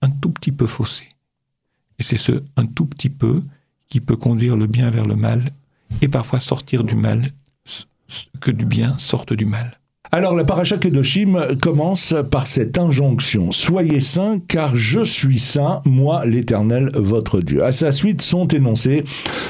un 0.02 0.10
tout 0.10 0.30
petit 0.30 0.52
peu 0.52 0.68
faussé. 0.68 1.06
Et 2.00 2.04
c'est 2.04 2.18
ce 2.18 2.44
un 2.58 2.66
tout 2.66 2.86
petit 2.86 3.10
peu 3.10 3.42
qui 3.88 4.00
peut 4.00 4.16
conduire 4.16 4.58
le 4.58 4.68
bien 4.68 4.90
vers 4.90 5.06
le 5.06 5.16
mal 5.16 5.52
et 6.02 6.08
parfois 6.08 6.40
sortir 6.40 6.84
du 6.84 6.96
mal, 6.96 7.32
que 8.40 8.52
du 8.52 8.66
bien 8.66 8.98
sorte 8.98 9.34
du 9.34 9.46
mal. 9.46 9.80
Alors 10.12 10.36
la 10.36 10.44
paracha 10.44 10.78
Kedoshim 10.78 11.58
commence 11.62 12.14
par 12.30 12.48
cette 12.48 12.78
injonction 12.78 13.52
Soyez 13.52 14.00
saints, 14.00 14.38
car 14.48 14.76
je 14.76 15.04
suis 15.04 15.40
saint, 15.40 15.82
moi 15.84 16.26
l'Éternel 16.26 16.92
votre 16.94 17.42
Dieu. 17.42 17.64
À 17.64 17.72
sa 17.72 17.92
suite 17.92 18.22
sont 18.22 18.48
énoncés 18.48 19.04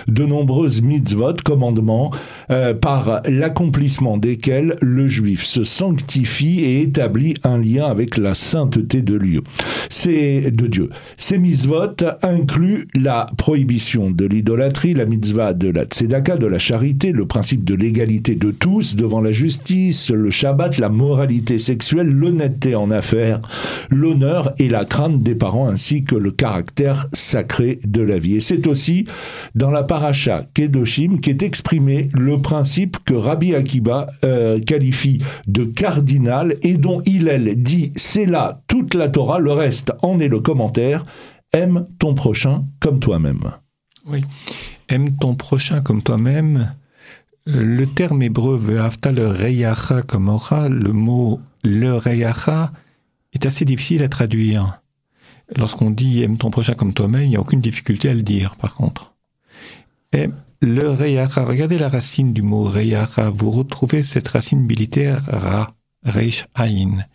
de 0.08 0.26
nombreuses 0.26 0.82
mitzvot, 0.82 1.34
commandements, 1.44 2.12
euh, 2.52 2.74
par 2.74 3.22
l'accomplissement 3.28 4.18
desquels 4.18 4.76
le 4.82 5.08
juif 5.08 5.44
se 5.44 5.64
sanctifie 5.64 6.62
et 6.62 6.82
établit 6.82 7.36
un 7.44 7.58
lien 7.58 7.86
avec 7.86 8.18
la 8.18 8.34
sainteté 8.34 9.02
de 9.02 9.18
Dieu. 9.18 9.42
C'est 9.90 10.52
de 10.52 10.68
Dieu. 10.68 10.90
Ces 11.18 11.38
mitzvot 11.38 11.96
incluent 12.24 12.88
la 12.96 13.28
prohibition 13.38 14.10
de 14.10 14.26
l'idolâtrie, 14.26 14.94
la 14.94 15.06
mitzvah 15.06 15.54
de 15.54 15.70
la 15.70 15.84
tzedaka, 15.84 16.38
de 16.38 16.48
la 16.48 16.60
charité, 16.60 17.12
le 17.12 17.26
principe 17.26 17.64
de 17.64 17.76
l'égalité 17.76 18.36
de 18.36 18.52
tous 18.52 18.96
devant 18.96 19.22
la 19.22 19.32
justice, 19.32 20.10
le 20.12 20.32
Shabbat, 20.46 20.78
la 20.78 20.90
moralité 20.90 21.58
sexuelle, 21.58 22.08
l'honnêteté 22.08 22.76
en 22.76 22.92
affaires, 22.92 23.42
l'honneur 23.90 24.54
et 24.60 24.70
la 24.70 24.86
crainte 24.86 25.24
des 25.24 25.34
parents 25.34 25.68
ainsi 25.68 26.04
que 26.04 26.14
le 26.14 26.30
caractère 26.30 27.08
sacré 27.14 27.80
de 27.84 28.04
la 28.04 28.20
vie. 28.20 28.36
Et 28.36 28.40
c'est 28.42 28.68
aussi 28.68 29.08
dans 29.56 29.72
la 29.72 29.82
paracha 29.82 30.44
Kedoshim 30.54 31.20
qu'est 31.20 31.42
exprimé 31.42 32.10
le 32.14 32.44
principe 32.44 32.98
que 33.06 33.16
Rabbi 33.16 33.56
Akiba 33.56 34.06
euh, 34.24 34.60
qualifie 34.60 35.24
de 35.48 35.64
cardinal 35.64 36.58
et 36.62 36.78
dont 36.78 37.02
Hillel 37.08 37.64
dit 37.64 37.92
c'est 37.96 38.28
là 38.28 38.62
toute 38.68 38.94
la 38.94 39.10
Torah, 39.10 39.40
le 39.40 39.52
reste 39.52 39.94
en 40.04 40.20
est 40.20 40.30
le 40.30 40.42
commentaire, 40.42 41.08
aime 41.54 41.88
ton 41.98 42.14
prochain 42.14 42.66
comme 42.80 43.00
toi-même. 43.00 43.42
Oui, 44.06 44.22
aime 44.90 45.16
ton 45.18 45.34
prochain 45.34 45.82
comme 45.82 46.04
toi-même 46.04 46.68
le 47.46 47.86
terme 47.86 48.24
hébreu 48.24 48.58
ve'afta 48.58 49.12
le 49.12 49.28
reyacha 49.28 50.02
comme 50.02 50.30
aura, 50.30 50.68
le 50.68 50.92
mot 50.92 51.40
le 51.64 51.94
reyacha 51.96 52.72
est 53.34 53.46
assez 53.46 53.66
difficile 53.66 54.04
à 54.04 54.10
traduire. 54.10 54.82
Lorsqu'on 55.56 55.92
dit 55.92 56.24
aime 56.24 56.38
ton 56.38 56.50
prochain 56.50 56.74
comme 56.74 56.94
toi-même, 56.94 57.24
il 57.24 57.30
n'y 57.30 57.36
a 57.36 57.42
aucune 57.42 57.62
difficulté 57.62 58.10
à 58.10 58.14
le 58.14 58.24
dire, 58.24 58.56
par 58.56 58.74
contre. 58.74 59.14
Et 60.12 60.30
le 60.62 60.90
reyacha, 60.90 61.44
regardez 61.44 61.78
la 61.78 61.90
racine 61.90 62.34
du 62.34 62.42
mot 62.42 62.64
reyacha, 62.64 63.30
vous 63.30 63.52
retrouvez 63.52 64.02
cette 64.02 64.28
racine 64.30 64.62
militaire 64.62 65.24
ra, 65.28 65.68
reish 66.04 66.46
aïn. 66.56 67.06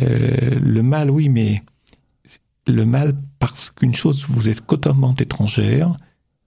Euh, 0.00 0.58
le 0.60 0.82
mal, 0.82 1.10
oui, 1.10 1.28
mais 1.28 1.62
le 2.66 2.84
mal 2.84 3.16
parce 3.40 3.70
qu'une 3.70 3.94
chose 3.94 4.26
vous 4.28 4.48
est 4.48 4.64
totalement 4.64 5.14
étrangère, 5.16 5.96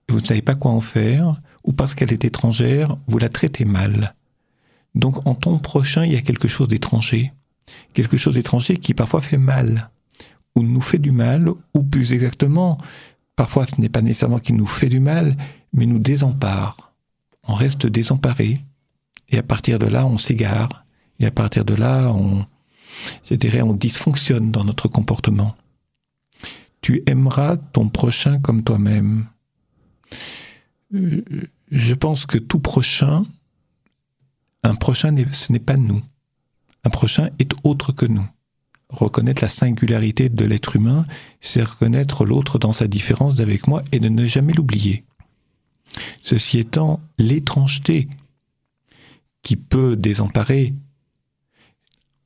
vous 0.08 0.20
ne 0.20 0.24
savez 0.24 0.42
pas 0.42 0.54
quoi 0.54 0.70
en 0.70 0.80
faire, 0.80 1.40
ou 1.66 1.72
parce 1.72 1.94
qu'elle 1.94 2.12
est 2.12 2.24
étrangère, 2.24 2.96
vous 3.06 3.18
la 3.18 3.28
traitez 3.28 3.64
mal. 3.64 4.14
Donc 4.94 5.26
en 5.26 5.34
ton 5.34 5.58
prochain, 5.58 6.04
il 6.04 6.12
y 6.12 6.16
a 6.16 6.22
quelque 6.22 6.48
chose 6.48 6.68
d'étranger. 6.68 7.32
Quelque 7.92 8.16
chose 8.16 8.34
d'étranger 8.34 8.78
qui 8.78 8.94
parfois 8.94 9.20
fait 9.20 9.36
mal, 9.36 9.90
ou 10.54 10.62
nous 10.62 10.80
fait 10.80 10.98
du 10.98 11.10
mal, 11.10 11.50
ou 11.74 11.82
plus 11.82 12.12
exactement, 12.12 12.78
parfois 13.34 13.66
ce 13.66 13.80
n'est 13.80 13.88
pas 13.88 14.00
nécessairement 14.00 14.38
qu'il 14.38 14.56
nous 14.56 14.66
fait 14.66 14.88
du 14.88 15.00
mal, 15.00 15.36
mais 15.72 15.86
nous 15.86 15.98
désempare. 15.98 16.94
On 17.44 17.54
reste 17.54 17.86
désemparé, 17.86 18.64
et 19.28 19.38
à 19.38 19.42
partir 19.42 19.78
de 19.78 19.86
là, 19.86 20.06
on 20.06 20.18
s'égare, 20.18 20.84
et 21.18 21.26
à 21.26 21.30
partir 21.30 21.64
de 21.64 21.74
là, 21.74 22.10
on, 22.12 22.46
je 23.28 23.34
dirais, 23.34 23.62
on 23.62 23.74
dysfonctionne 23.74 24.50
dans 24.50 24.64
notre 24.64 24.88
comportement. 24.88 25.56
Tu 26.80 27.02
aimeras 27.06 27.56
ton 27.56 27.88
prochain 27.88 28.38
comme 28.40 28.62
toi-même. 28.62 29.26
Euh, 30.94 31.22
je 31.70 31.94
pense 31.94 32.26
que 32.26 32.38
tout 32.38 32.60
prochain, 32.60 33.24
un 34.62 34.74
prochain, 34.74 35.14
ce 35.32 35.52
n'est 35.52 35.58
pas 35.58 35.76
nous. 35.76 36.02
Un 36.84 36.90
prochain 36.90 37.30
est 37.38 37.52
autre 37.64 37.92
que 37.92 38.06
nous. 38.06 38.26
Reconnaître 38.88 39.42
la 39.42 39.48
singularité 39.48 40.28
de 40.28 40.44
l'être 40.44 40.76
humain, 40.76 41.06
c'est 41.40 41.62
reconnaître 41.62 42.24
l'autre 42.24 42.58
dans 42.58 42.72
sa 42.72 42.86
différence 42.86 43.34
d'avec 43.34 43.66
moi 43.66 43.82
et 43.90 43.98
de 43.98 44.08
ne 44.08 44.26
jamais 44.26 44.52
l'oublier. 44.52 45.04
Ceci 46.22 46.58
étant, 46.58 47.00
l'étrangeté 47.18 48.08
qui 49.42 49.56
peut 49.56 49.96
désemparer 49.96 50.74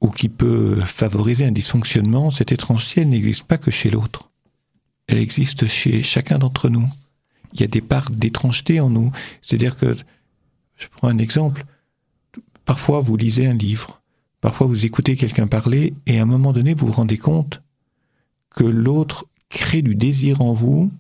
ou 0.01 0.11
qui 0.11 0.29
peut 0.29 0.81
favoriser 0.81 1.47
un 1.47 1.53
dysfonctionnement, 1.53 2.31
cette 2.31 2.53
étrangeté 2.53 3.05
n'existe 3.05 3.45
pas 3.45 3.59
que 3.59 3.71
chez 3.71 3.91
l'autre. 3.91 4.31
Elle 5.07 5.19
existe 5.19 5.67
chez 5.67 6.03
chacun 6.03 6.39
d'entre 6.39 6.69
nous 6.69 6.89
il 7.53 7.61
y 7.61 7.65
a 7.65 7.69
des 7.69 7.81
parts 7.81 8.11
d'étrangeté 8.11 8.81
en 8.81 8.91
nous. 8.91 9.11
C'est-à-dire 9.43 9.77
que, 9.77 9.97
je 10.77 10.87
prends 10.89 11.09
un 11.09 11.19
exemple, 11.19 11.65
parfois 12.65 13.01
vous 13.01 13.17
lisez 13.17 13.47
un 13.47 13.55
livre, 13.55 14.01
parfois 14.41 14.67
vous 14.67 14.87
écoutez 14.87 15.17
quelqu'un 15.17 15.47
parler, 15.47 15.95
et 16.07 16.19
à 16.19 16.23
un 16.23 16.27
moment 16.27 16.53
donné, 16.53 16.75
vous 16.75 16.87
vous 16.87 16.93
rendez 16.93 17.19
compte 17.19 17.63
que 18.51 18.65
l'autre 18.65 19.27
crée 19.49 19.83
du 19.83 19.95
désir 19.95 20.41
en 20.41 20.53
vous 20.53 20.91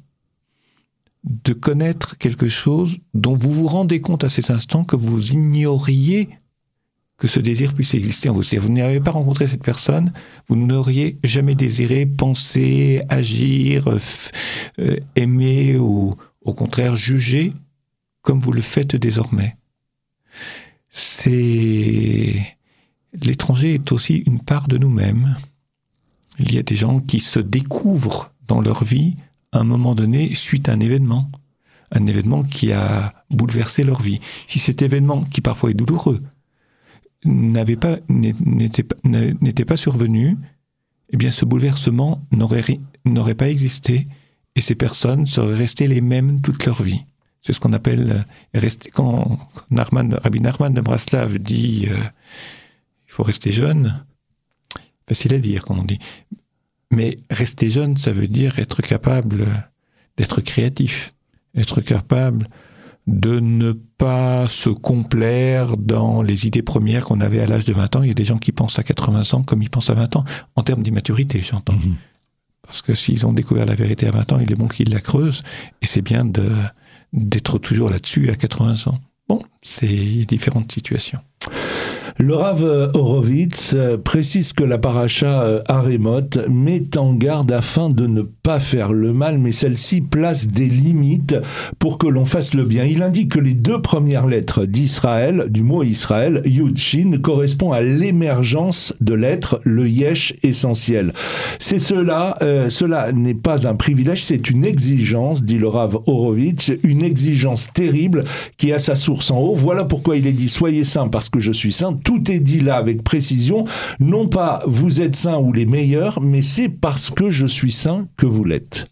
de 1.25 1.52
connaître 1.52 2.16
quelque 2.16 2.49
chose 2.49 2.99
dont 3.14 3.37
vous 3.37 3.52
vous 3.52 3.66
rendez 3.66 4.00
compte 4.00 4.25
à 4.25 4.28
ces 4.28 4.50
instants 4.50 4.85
que 4.85 4.97
vous 4.97 5.33
ignoriez 5.33 6.30
que 7.19 7.28
ce 7.28 7.38
désir 7.38 7.75
puisse 7.75 7.92
exister 7.92 8.30
en 8.30 8.33
vous. 8.33 8.42
Si 8.42 8.57
vous 8.57 8.71
n'avez 8.71 8.99
pas 8.99 9.11
rencontré 9.11 9.47
cette 9.47 9.62
personne, 9.62 10.11
vous 10.49 10.57
n'auriez 10.57 11.19
jamais 11.23 11.54
désiré 11.54 12.07
penser, 12.07 13.02
agir, 13.11 13.88
euh, 14.78 14.97
aimer 15.16 15.76
ou 15.76 16.14
au 16.42 16.54
contraire 16.54 16.97
juger 16.97 17.52
comme 18.23 18.40
vous 18.40 18.52
le 18.52 18.61
faites 18.61 18.97
désormais. 18.97 19.56
C'est 20.90 22.56
l'étranger 23.12 23.75
est 23.75 23.92
aussi 23.92 24.16
une 24.26 24.40
part 24.40 24.68
de 24.68 24.78
nous-mêmes. 24.78 25.37
Il 26.38 26.52
y 26.54 26.59
a 26.59 26.62
des 26.62 26.76
gens 26.76 27.00
qui 27.00 27.20
se 27.20 27.40
découvrent 27.40 28.32
dans 28.47 28.61
leur 28.61 28.85
vie 28.85 29.16
à 29.52 29.61
un 29.61 29.64
moment 29.64 29.94
donné 29.94 30.35
suite 30.35 30.68
à 30.68 30.73
un 30.73 30.80
événement, 30.80 31.30
un 31.92 32.06
événement 32.06 32.42
qui 32.42 32.73
a 32.73 33.14
bouleversé 33.30 33.82
leur 33.82 34.00
vie. 34.00 34.20
Si 34.47 34.59
cet 34.59 34.82
événement, 34.82 35.23
qui 35.25 35.40
parfois 35.40 35.70
est 35.70 35.75
douloureux, 35.75 36.18
n'avait 37.25 37.76
pas 37.76 37.99
n'était 38.09 38.85
pas, 38.85 38.97
pas 39.66 39.76
survenu, 39.76 40.37
eh 41.11 41.16
bien 41.16 41.30
ce 41.30 41.44
bouleversement 41.44 42.23
n'aurait 42.32 43.35
pas 43.35 43.49
existé 43.49 44.06
et 44.57 44.61
ces 44.61 44.75
personnes 44.75 45.26
seraient 45.26 45.57
restées 45.57 45.87
les 45.87 46.00
mêmes 46.00 46.40
toute 46.40 46.64
leur 46.66 46.83
vie. 46.83 47.04
C'est 47.42 47.52
ce 47.52 47.61
qu'on 47.61 47.73
appelle 47.73 48.12
euh, 48.12 48.59
rester 48.59 48.90
quand 48.90 49.38
Narman, 49.71 50.14
Rabbi 50.14 50.40
Narman 50.40 50.75
de 50.75 50.80
Braslav 50.80 51.38
dit 51.38 51.87
euh, 51.90 51.97
il 53.07 53.12
faut 53.12 53.23
rester 53.23 53.50
jeune. 53.50 54.04
Facile 55.09 55.35
à 55.35 55.38
dire, 55.38 55.64
comme 55.64 55.80
on 55.80 55.85
dit. 55.85 55.99
Mais 56.92 57.19
rester 57.30 57.71
jeune, 57.71 57.97
ça 57.97 58.12
veut 58.12 58.28
dire 58.28 58.59
être 58.59 58.83
capable 58.83 59.47
d'être 60.16 60.40
créatif, 60.40 61.14
être 61.57 61.80
capable 61.80 62.47
de 63.07 63.40
ne 63.40 63.73
pas 63.73 64.47
se 64.49 64.71
complaire 64.71 65.76
dans 65.76 66.23
les 66.23 66.47
idées 66.47 66.62
premières 66.62 67.04
qu'on 67.04 67.21
avait 67.21 67.40
à 67.40 67.47
l'âge 67.47 67.64
de 67.64 67.73
20 67.73 67.97
ans. 67.97 68.02
Il 68.02 68.09
y 68.09 68.12
a 68.12 68.14
des 68.14 68.25
gens 68.25 68.38
qui 68.38 68.52
pensent 68.52 68.78
à 68.78 68.83
80 68.83 69.23
ans 69.33 69.42
comme 69.42 69.62
ils 69.62 69.71
pensent 69.71 69.90
à 69.90 69.95
20 69.95 70.16
ans, 70.16 70.25
en 70.54 70.62
termes 70.62 70.83
d'immaturité, 70.83 71.40
j'entends. 71.40 71.75
Mhm. 71.75 71.97
Parce 72.70 72.82
que 72.82 72.94
s'ils 72.94 73.26
ont 73.26 73.32
découvert 73.32 73.66
la 73.66 73.74
vérité 73.74 74.06
à 74.06 74.12
20 74.12 74.32
ans, 74.32 74.38
il 74.38 74.52
est 74.52 74.54
bon 74.54 74.68
qu'ils 74.68 74.92
la 74.92 75.00
creusent, 75.00 75.42
et 75.82 75.86
c'est 75.86 76.02
bien 76.02 76.24
d'être 77.12 77.58
toujours 77.58 77.90
là-dessus 77.90 78.30
à 78.30 78.36
80 78.36 78.86
ans. 78.86 79.00
Bon, 79.28 79.42
c'est 79.60 79.88
différentes 80.24 80.70
situations. 80.70 81.18
Le 82.22 82.34
Rav 82.34 82.90
Horowitz 82.92 83.74
précise 84.04 84.52
que 84.52 84.62
la 84.62 84.76
paracha 84.76 85.62
Haremot 85.68 86.28
met 86.50 86.98
en 86.98 87.14
garde 87.14 87.50
afin 87.50 87.88
de 87.88 88.06
ne 88.06 88.20
pas 88.20 88.60
faire 88.60 88.92
le 88.92 89.14
mal, 89.14 89.38
mais 89.38 89.52
celle-ci 89.52 90.02
place 90.02 90.46
des 90.46 90.66
limites 90.66 91.34
pour 91.78 91.96
que 91.96 92.06
l'on 92.06 92.26
fasse 92.26 92.52
le 92.52 92.64
bien. 92.64 92.84
Il 92.84 93.02
indique 93.02 93.32
que 93.32 93.40
les 93.40 93.54
deux 93.54 93.80
premières 93.80 94.26
lettres 94.26 94.66
d'Israël, 94.66 95.46
du 95.48 95.62
mot 95.62 95.82
Israël, 95.82 96.42
Yud 96.44 96.78
Shin, 96.78 97.12
correspondent 97.22 97.72
à 97.72 97.80
l'émergence 97.80 98.92
de 99.00 99.14
l'être, 99.14 99.58
le 99.64 99.88
Yesh 99.88 100.34
essentiel. 100.42 101.14
C'est 101.58 101.78
cela, 101.78 102.36
euh, 102.42 102.68
cela 102.68 103.12
n'est 103.12 103.32
pas 103.32 103.66
un 103.66 103.76
privilège, 103.76 104.24
c'est 104.24 104.50
une 104.50 104.66
exigence, 104.66 105.42
dit 105.42 105.58
le 105.58 105.68
Rav 105.68 105.98
Horowitz, 106.04 106.70
une 106.82 107.02
exigence 107.02 107.68
terrible 107.72 108.24
qui 108.58 108.74
a 108.74 108.78
sa 108.78 108.94
source 108.94 109.30
en 109.30 109.38
haut. 109.38 109.54
Voilà 109.54 109.84
pourquoi 109.84 110.18
il 110.18 110.26
est 110.26 110.32
dit 110.32 110.50
soyez 110.50 110.84
saints 110.84 111.08
parce 111.08 111.30
que 111.30 111.40
je 111.40 111.52
suis 111.52 111.72
saint 111.72 111.94
tout 112.11 112.29
est 112.29 112.40
dit 112.40 112.59
là 112.59 112.75
avec 112.75 113.05
précision. 113.05 113.64
Non 114.00 114.26
pas 114.26 114.64
vous 114.67 115.00
êtes 115.00 115.14
saint 115.14 115.38
ou 115.38 115.52
les 115.52 115.64
meilleurs, 115.64 116.21
mais 116.21 116.43
c'est 116.43 116.69
parce 116.69 117.09
que 117.09 117.31
je 117.31 117.47
suis 117.47 117.71
saint 117.71 118.09
que 118.16 118.27
vous 118.27 118.42
l'êtes. 118.42 118.88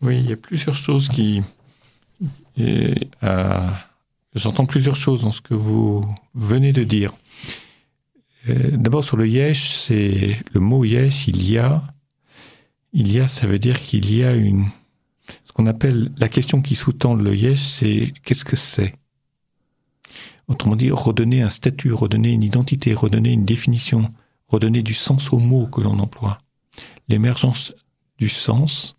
Oui, 0.00 0.20
il 0.20 0.30
y 0.30 0.32
a 0.32 0.36
plusieurs 0.36 0.74
choses 0.74 1.10
qui... 1.10 1.42
Euh, 2.58 3.60
j'entends 4.34 4.64
plusieurs 4.64 4.96
choses 4.96 5.24
dans 5.24 5.32
ce 5.32 5.42
que 5.42 5.52
vous 5.52 6.02
venez 6.34 6.72
de 6.72 6.82
dire. 6.82 7.12
Euh, 8.48 8.70
d'abord 8.72 9.04
sur 9.04 9.18
le 9.18 9.28
yesh, 9.28 9.74
c'est 9.74 10.38
le 10.54 10.60
mot 10.60 10.82
yesh, 10.82 11.28
il 11.28 11.50
y 11.50 11.58
a. 11.58 11.82
Il 12.94 13.12
y 13.12 13.20
a, 13.20 13.28
ça 13.28 13.46
veut 13.46 13.58
dire 13.58 13.78
qu'il 13.78 14.10
y 14.14 14.24
a 14.24 14.32
une... 14.32 14.64
Ce 15.44 15.52
qu'on 15.52 15.66
appelle 15.66 16.10
la 16.16 16.30
question 16.30 16.62
qui 16.62 16.74
sous-tend 16.74 17.16
le 17.16 17.36
yesh, 17.36 17.60
c'est 17.60 18.14
qu'est-ce 18.24 18.46
que 18.46 18.56
c'est? 18.56 18.94
Autrement 20.48 20.76
dit, 20.76 20.90
redonner 20.90 21.42
un 21.42 21.50
statut, 21.50 21.92
redonner 21.92 22.32
une 22.32 22.42
identité, 22.42 22.92
redonner 22.94 23.32
une 23.32 23.44
définition, 23.44 24.10
redonner 24.48 24.82
du 24.82 24.94
sens 24.94 25.32
aux 25.32 25.38
mots 25.38 25.66
que 25.66 25.80
l'on 25.80 25.98
emploie. 25.98 26.38
L'émergence 27.08 27.72
du 28.18 28.28
sens, 28.28 28.96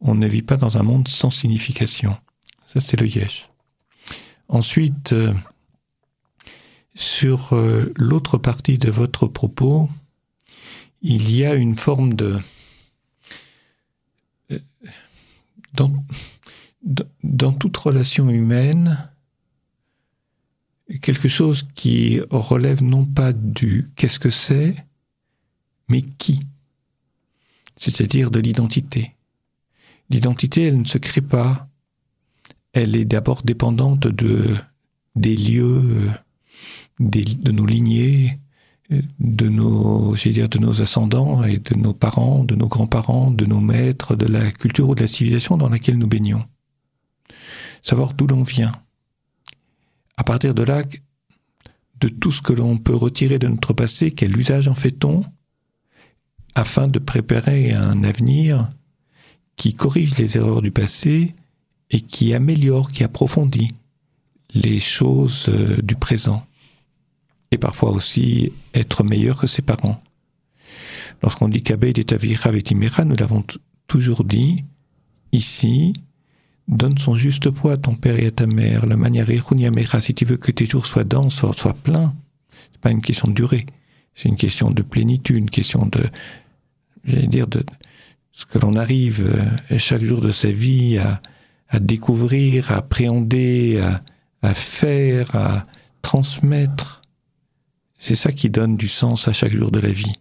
on 0.00 0.14
ne 0.14 0.26
vit 0.26 0.42
pas 0.42 0.56
dans 0.56 0.78
un 0.78 0.82
monde 0.82 1.08
sans 1.08 1.30
signification. 1.30 2.16
Ça, 2.66 2.80
c'est 2.80 2.98
le 2.98 3.06
yesh. 3.06 3.48
Ensuite, 4.48 5.12
euh, 5.12 5.34
sur 6.94 7.54
euh, 7.54 7.92
l'autre 7.96 8.38
partie 8.38 8.78
de 8.78 8.90
votre 8.90 9.26
propos, 9.26 9.88
il 11.00 11.30
y 11.34 11.44
a 11.44 11.54
une 11.54 11.76
forme 11.76 12.14
de... 12.14 12.38
Euh, 14.50 14.58
dans, 15.74 15.92
dans 17.22 17.52
toute 17.52 17.76
relation 17.76 18.28
humaine, 18.28 19.11
quelque 21.00 21.28
chose 21.28 21.68
qui 21.74 22.20
relève 22.30 22.82
non 22.82 23.04
pas 23.04 23.32
du 23.32 23.90
qu'est-ce 23.96 24.18
que 24.18 24.30
c'est, 24.30 24.74
mais 25.88 26.02
qui, 26.02 26.40
c'est-à-dire 27.76 28.30
de 28.30 28.40
l'identité. 28.40 29.14
L'identité, 30.10 30.64
elle 30.64 30.80
ne 30.80 30.86
se 30.86 30.98
crée 30.98 31.20
pas, 31.20 31.68
elle 32.72 32.96
est 32.96 33.04
d'abord 33.04 33.42
dépendante 33.42 34.06
de 34.06 34.54
des 35.14 35.36
lieux, 35.36 36.10
de 36.98 37.52
nos 37.52 37.66
lignées, 37.66 38.38
de 39.20 39.48
nos, 39.48 40.14
dire, 40.14 40.48
de 40.48 40.58
nos 40.58 40.82
ascendants 40.82 41.44
et 41.44 41.58
de 41.58 41.74
nos 41.74 41.92
parents, 41.92 42.44
de 42.44 42.54
nos 42.54 42.68
grands-parents, 42.68 43.30
de 43.30 43.44
nos 43.46 43.60
maîtres, 43.60 44.16
de 44.16 44.26
la 44.26 44.50
culture 44.50 44.88
ou 44.88 44.94
de 44.94 45.02
la 45.02 45.08
civilisation 45.08 45.56
dans 45.56 45.68
laquelle 45.68 45.98
nous 45.98 46.06
baignons. 46.06 46.44
Savoir 47.82 48.14
d'où 48.14 48.26
l'on 48.26 48.42
vient, 48.42 48.72
à 50.22 50.24
partir 50.24 50.54
de 50.54 50.62
là, 50.62 50.84
de 51.98 52.08
tout 52.08 52.30
ce 52.30 52.40
que 52.40 52.52
l'on 52.52 52.78
peut 52.78 52.94
retirer 52.94 53.40
de 53.40 53.48
notre 53.48 53.72
passé, 53.72 54.12
quel 54.12 54.36
usage 54.36 54.68
en 54.68 54.74
fait-on 54.76 55.24
afin 56.54 56.86
de 56.86 57.00
préparer 57.00 57.72
un 57.72 58.04
avenir 58.04 58.70
qui 59.56 59.74
corrige 59.74 60.16
les 60.18 60.36
erreurs 60.36 60.62
du 60.62 60.70
passé 60.70 61.34
et 61.90 62.00
qui 62.00 62.34
améliore, 62.34 62.92
qui 62.92 63.02
approfondit 63.02 63.74
les 64.54 64.78
choses 64.78 65.46
euh, 65.48 65.82
du 65.82 65.96
présent. 65.96 66.46
Et 67.50 67.58
parfois 67.58 67.90
aussi 67.90 68.52
être 68.74 69.02
meilleur 69.02 69.40
que 69.40 69.48
ses 69.48 69.62
parents. 69.62 70.00
Lorsqu'on 71.20 71.48
dit 71.48 71.64
qu'Abeid 71.64 71.98
est 71.98 72.12
Avira 72.12 72.52
nous 73.04 73.16
l'avons 73.16 73.44
toujours 73.88 74.22
dit, 74.22 74.62
ici, 75.32 75.94
Donne 76.72 76.96
son 76.96 77.14
juste 77.14 77.50
poids 77.50 77.74
à 77.74 77.76
ton 77.76 77.94
père 77.94 78.18
et 78.18 78.26
à 78.26 78.30
ta 78.30 78.46
mère. 78.46 78.86
La 78.86 78.96
manière 78.96 79.28
si 80.00 80.14
tu 80.14 80.24
veux 80.24 80.38
que 80.38 80.50
tes 80.50 80.64
jours 80.64 80.86
soient 80.86 81.04
denses, 81.04 81.44
soient 81.52 81.74
pleins. 81.74 82.14
C'est 82.72 82.80
pas 82.80 82.90
une 82.90 83.02
question 83.02 83.28
de 83.28 83.34
durée. 83.34 83.66
C'est 84.14 84.30
une 84.30 84.36
question 84.36 84.70
de 84.70 84.80
plénitude, 84.80 85.36
une 85.36 85.50
question 85.50 85.84
de, 85.86 86.02
j'allais 87.04 87.26
dire, 87.26 87.46
de 87.46 87.62
ce 88.32 88.46
que 88.46 88.58
l'on 88.58 88.76
arrive 88.76 89.26
euh, 89.70 89.78
chaque 89.78 90.02
jour 90.02 90.22
de 90.22 90.32
sa 90.32 90.50
vie 90.50 90.98
à, 90.98 91.20
découvrir, 91.78 92.72
à 92.72 92.76
appréhender, 92.76 93.82
à 94.42 94.54
faire, 94.54 95.36
à 95.36 95.66
transmettre. 96.02 97.02
C'est 97.98 98.14
ça 98.14 98.32
qui 98.32 98.50
donne 98.50 98.76
du 98.76 98.88
sens 98.88 99.28
à 99.28 99.32
chaque 99.32 99.54
jour 99.54 99.70
de 99.70 99.80
la 99.80 99.92
vie. 99.92 100.12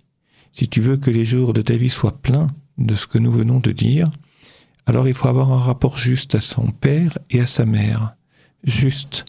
Si 0.54 0.68
tu 0.68 0.82
veux 0.82 0.98
que 0.98 1.12
les 1.12 1.26
jours 1.26 1.54
de 1.54 1.62
ta 1.62 1.76
vie 1.76 1.90
soient 1.90 2.22
pleins 2.22 2.48
de 2.78 2.96
ce 2.96 3.08
que 3.08 3.18
nous 3.18 3.32
venons 3.32 3.60
de 3.60 3.72
dire, 3.72 4.12
alors 4.86 5.08
il 5.08 5.14
faut 5.14 5.28
avoir 5.28 5.52
un 5.52 5.60
rapport 5.60 5.98
juste 5.98 6.36
à 6.36 6.40
son 6.40 6.68
père 6.68 7.18
et 7.30 7.40
à 7.40 7.46
sa 7.46 7.66
mère. 7.66 8.16
Juste. 8.64 9.26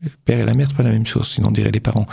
Le 0.00 0.10
père 0.24 0.40
et 0.40 0.44
la 0.44 0.54
mère, 0.54 0.68
c'est 0.68 0.76
pas 0.76 0.82
la 0.82 0.90
même 0.90 1.06
chose, 1.06 1.28
sinon 1.28 1.48
on 1.48 1.52
dirait 1.52 1.70
les 1.70 1.80
parents. 1.80 2.06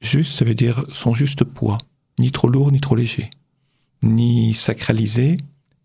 Juste, 0.00 0.36
ça 0.36 0.44
veut 0.44 0.54
dire 0.54 0.84
son 0.92 1.14
juste 1.14 1.44
poids. 1.44 1.78
Ni 2.18 2.30
trop 2.30 2.48
lourd, 2.48 2.70
ni 2.70 2.80
trop 2.80 2.94
léger. 2.94 3.30
Ni 4.02 4.54
sacralisé. 4.54 5.38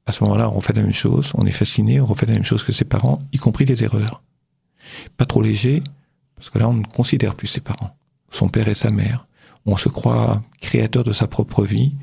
À 0.05 0.11
ce 0.11 0.23
moment-là, 0.23 0.49
on 0.49 0.53
refait 0.53 0.73
la 0.73 0.81
même 0.81 0.93
chose, 0.93 1.31
on 1.35 1.45
est 1.45 1.51
fasciné, 1.51 2.01
on 2.01 2.05
refait 2.05 2.25
la 2.25 2.33
même 2.33 2.43
chose 2.43 2.63
que 2.63 2.71
ses 2.71 2.83
parents, 2.83 3.21
y 3.31 3.37
compris 3.37 3.65
les 3.65 3.83
erreurs. 3.83 4.23
Pas 5.17 5.25
trop 5.25 5.41
léger, 5.41 5.83
parce 6.35 6.49
que 6.49 6.57
là, 6.57 6.67
on 6.67 6.73
ne 6.73 6.83
considère 6.83 7.35
plus 7.35 7.47
ses 7.47 7.61
parents, 7.61 7.95
son 8.31 8.49
père 8.49 8.67
et 8.67 8.73
sa 8.73 8.89
mère. 8.89 9.25
On 9.65 9.77
se 9.77 9.87
croit 9.87 10.41
créateur 10.61 11.03
de 11.03 11.11
sa 11.13 11.27
propre 11.27 11.63
vie, 11.63 11.93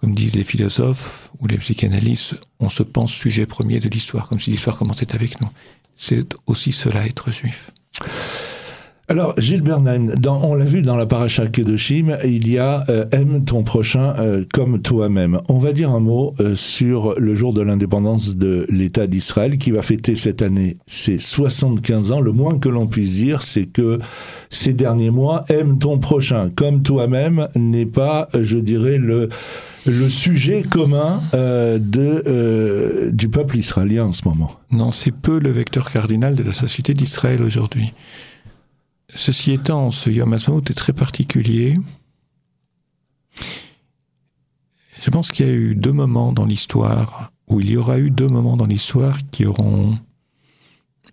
comme 0.00 0.14
disent 0.14 0.36
les 0.36 0.44
philosophes 0.44 1.30
ou 1.40 1.46
les 1.46 1.58
psychanalystes, 1.58 2.36
on 2.60 2.68
se 2.68 2.82
pense 2.82 3.12
sujet 3.12 3.46
premier 3.46 3.80
de 3.80 3.88
l'histoire, 3.88 4.28
comme 4.28 4.38
si 4.38 4.50
l'histoire 4.50 4.78
commençait 4.78 5.14
avec 5.14 5.40
nous. 5.40 5.48
C'est 5.96 6.34
aussi 6.46 6.72
cela 6.72 7.06
être 7.06 7.30
juif. 7.32 7.72
Alors, 9.10 9.32
Gilles 9.38 9.62
Bernheim, 9.62 10.12
on 10.26 10.54
l'a 10.54 10.66
vu 10.66 10.82
dans 10.82 10.94
la 10.94 11.06
paracha 11.06 11.46
Kedoshim, 11.46 12.18
il 12.26 12.46
y 12.46 12.58
a 12.58 12.84
euh, 12.90 13.06
aime 13.10 13.42
ton 13.42 13.62
prochain 13.62 14.14
euh, 14.18 14.44
comme 14.52 14.82
toi-même. 14.82 15.40
On 15.48 15.56
va 15.56 15.72
dire 15.72 15.90
un 15.92 16.00
mot 16.00 16.34
euh, 16.40 16.54
sur 16.54 17.18
le 17.18 17.34
jour 17.34 17.54
de 17.54 17.62
l'indépendance 17.62 18.36
de 18.36 18.66
l'État 18.68 19.06
d'Israël 19.06 19.56
qui 19.56 19.70
va 19.70 19.80
fêter 19.80 20.14
cette 20.14 20.42
année 20.42 20.76
ses 20.86 21.18
75 21.18 22.12
ans. 22.12 22.20
Le 22.20 22.32
moins 22.32 22.58
que 22.58 22.68
l'on 22.68 22.86
puisse 22.86 23.14
dire, 23.14 23.42
c'est 23.42 23.64
que 23.64 23.98
ces 24.50 24.74
derniers 24.74 25.10
mois, 25.10 25.46
aime 25.48 25.78
ton 25.78 25.98
prochain 25.98 26.50
comme 26.54 26.82
toi-même 26.82 27.48
n'est 27.56 27.86
pas, 27.86 28.28
je 28.38 28.58
dirais, 28.58 28.98
le 28.98 29.30
le 29.90 30.08
sujet 30.08 30.62
commun 30.62 31.22
de, 31.32 33.10
du 33.12 33.28
peuple 33.28 33.56
israélien 33.56 34.06
en 34.06 34.12
ce 34.12 34.26
moment. 34.26 34.58
Non, 34.70 34.90
c'est 34.90 35.12
peu 35.12 35.38
le 35.38 35.50
vecteur 35.50 35.90
cardinal 35.90 36.34
de 36.34 36.42
la 36.42 36.52
société 36.52 36.94
d'Israël 36.94 37.42
aujourd'hui. 37.42 37.92
Ceci 39.14 39.52
étant, 39.52 39.90
ce 39.90 40.10
Yom 40.10 40.32
Ha'atzmaut 40.32 40.60
est 40.68 40.74
très 40.74 40.92
particulier. 40.92 41.74
Je 45.02 45.10
pense 45.10 45.30
qu'il 45.30 45.46
y 45.46 45.48
a 45.48 45.52
eu 45.52 45.74
deux 45.74 45.92
moments 45.92 46.32
dans 46.32 46.44
l'histoire, 46.44 47.32
ou 47.48 47.60
il 47.60 47.70
y 47.70 47.76
aura 47.76 47.98
eu 47.98 48.10
deux 48.10 48.28
moments 48.28 48.56
dans 48.56 48.66
l'histoire 48.66 49.16
qui 49.30 49.46
auront 49.46 49.98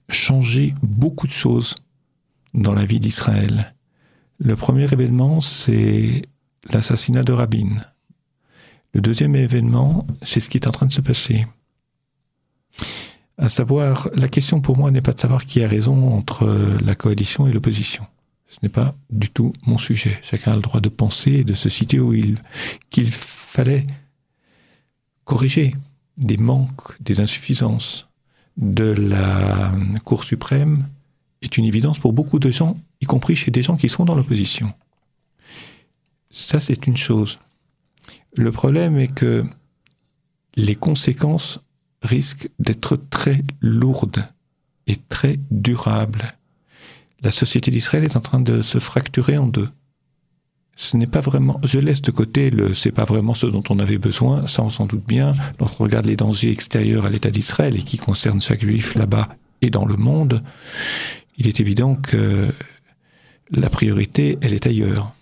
changé 0.09 0.75
beaucoup 0.83 1.27
de 1.27 1.31
choses 1.31 1.75
dans 2.53 2.73
la 2.73 2.85
vie 2.85 2.99
d'Israël. 2.99 3.75
Le 4.37 4.55
premier 4.55 4.91
événement, 4.91 5.39
c'est 5.39 6.23
l'assassinat 6.71 7.23
de 7.23 7.31
Rabin. 7.31 7.69
Le 8.95 9.01
deuxième 9.01 9.35
événement, 9.35 10.07
c'est 10.21 10.39
ce 10.39 10.49
qui 10.49 10.57
est 10.57 10.67
en 10.67 10.71
train 10.71 10.85
de 10.85 10.93
se 10.93 11.01
passer. 11.01 11.45
À 13.37 13.49
savoir, 13.49 14.09
la 14.13 14.29
question 14.29 14.61
pour 14.61 14.77
moi 14.77 14.89
n'est 14.89 15.01
pas 15.01 15.11
de 15.11 15.19
savoir 15.19 15.45
qui 15.45 15.61
a 15.61 15.67
raison 15.67 16.13
entre 16.13 16.47
la 16.81 16.95
coalition 16.95 17.45
et 17.45 17.51
l'opposition. 17.51 18.07
Ce 18.47 18.55
n'est 18.63 18.69
pas 18.69 18.95
du 19.09 19.29
tout 19.29 19.51
mon 19.65 19.77
sujet. 19.77 20.17
Chacun 20.23 20.53
a 20.53 20.55
le 20.55 20.61
droit 20.61 20.79
de 20.79 20.87
penser 20.87 21.33
et 21.33 21.43
de 21.43 21.53
se 21.53 21.67
situer 21.67 21.99
où 21.99 22.13
il 22.13 22.37
qu'il 22.89 23.11
fallait 23.11 23.85
corriger 25.25 25.75
des 26.15 26.37
manques, 26.37 26.95
des 27.01 27.19
insuffisances 27.19 28.07
de 28.55 28.85
la 28.85 29.73
Cour 30.05 30.23
suprême 30.23 30.87
est 31.41 31.57
une 31.57 31.65
évidence 31.65 31.99
pour 31.99 32.13
beaucoup 32.13 32.39
de 32.39 32.49
gens, 32.49 32.77
y 33.01 33.05
compris 33.05 33.35
chez 33.35 33.51
des 33.51 33.61
gens 33.61 33.75
qui 33.75 33.89
sont 33.89 34.05
dans 34.05 34.15
l'opposition. 34.15 34.71
Ça, 36.31 36.61
c'est 36.61 36.87
une 36.87 36.95
chose. 36.95 37.39
Le 38.35 38.51
problème 38.51 38.97
est 38.99 39.13
que 39.13 39.43
les 40.55 40.75
conséquences 40.75 41.59
risque 42.01 42.49
d'être 42.59 42.97
très 43.09 43.41
lourde 43.61 44.25
et 44.87 44.97
très 45.09 45.39
durable. 45.51 46.35
La 47.21 47.31
société 47.31 47.71
d'Israël 47.71 48.03
est 48.03 48.15
en 48.15 48.21
train 48.21 48.39
de 48.39 48.61
se 48.61 48.79
fracturer 48.79 49.37
en 49.37 49.47
deux. 49.47 49.69
Ce 50.75 50.97
n'est 50.97 51.07
pas 51.07 51.21
vraiment, 51.21 51.59
je 51.63 51.79
laisse 51.79 52.01
de 52.01 52.11
côté 52.11 52.49
le, 52.49 52.73
c'est 52.73 52.91
pas 52.91 53.05
vraiment 53.05 53.33
ce 53.33 53.47
dont 53.47 53.63
on 53.69 53.79
avait 53.79 53.97
besoin, 53.97 54.45
ça 54.45 54.61
on 54.61 54.69
s'en 54.69 54.85
doute 54.85 55.05
bien, 55.07 55.33
lorsqu'on 55.57 55.85
regarde 55.85 56.05
les 56.05 56.17
dangers 56.17 56.51
extérieurs 56.51 57.05
à 57.05 57.09
l'État 57.09 57.31
d'Israël 57.31 57.77
et 57.77 57.81
qui 57.81 57.97
concernent 57.97 58.41
chaque 58.41 58.61
juif 58.61 58.95
là-bas 58.95 59.29
et 59.61 59.69
dans 59.69 59.85
le 59.85 59.95
monde, 59.95 60.43
il 61.37 61.47
est 61.47 61.61
évident 61.61 61.95
que 61.95 62.53
la 63.51 63.69
priorité, 63.69 64.37
elle 64.41 64.53
est 64.53 64.67
ailleurs. 64.67 65.14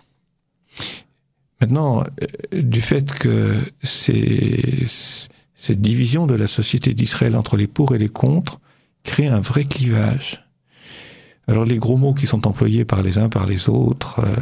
Maintenant, 1.60 2.02
euh, 2.02 2.62
du 2.62 2.80
fait 2.82 3.12
que 3.12 3.56
cette 3.82 5.80
division 5.80 6.26
de 6.26 6.34
la 6.34 6.46
société 6.46 6.94
d'Israël 6.94 7.36
entre 7.36 7.56
les 7.56 7.66
pour 7.66 7.94
et 7.94 7.98
les 7.98 8.08
contre 8.08 8.60
crée 9.02 9.28
un 9.28 9.40
vrai 9.40 9.64
clivage. 9.64 10.44
Alors 11.46 11.64
les 11.64 11.76
gros 11.76 11.96
mots 11.96 12.14
qui 12.14 12.26
sont 12.26 12.46
employés 12.46 12.84
par 12.84 13.02
les 13.02 13.18
uns 13.18 13.28
par 13.28 13.46
les 13.46 13.68
autres, 13.68 14.20
euh, 14.20 14.36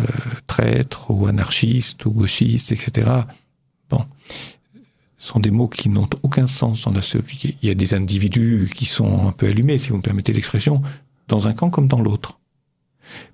traîtres 0.46 1.10
ou 1.10 1.26
anarchistes 1.26 2.06
ou 2.06 2.12
gauchistes, 2.12 2.72
etc., 2.72 3.10
bon, 3.90 4.04
sont 5.18 5.40
des 5.40 5.50
mots 5.50 5.68
qui 5.68 5.88
n'ont 5.88 6.08
aucun 6.22 6.46
sens 6.46 6.82
dans 6.82 6.92
la 6.92 7.02
société. 7.02 7.56
Il 7.62 7.68
y 7.68 7.70
a 7.70 7.74
des 7.74 7.94
individus 7.94 8.68
qui 8.74 8.86
sont 8.86 9.28
un 9.28 9.32
peu 9.32 9.46
allumés, 9.46 9.78
si 9.78 9.90
vous 9.90 9.96
me 9.96 10.02
permettez 10.02 10.32
l'expression, 10.32 10.82
dans 11.28 11.46
un 11.46 11.52
camp 11.52 11.70
comme 11.70 11.86
dans 11.86 12.00
l'autre. 12.00 12.40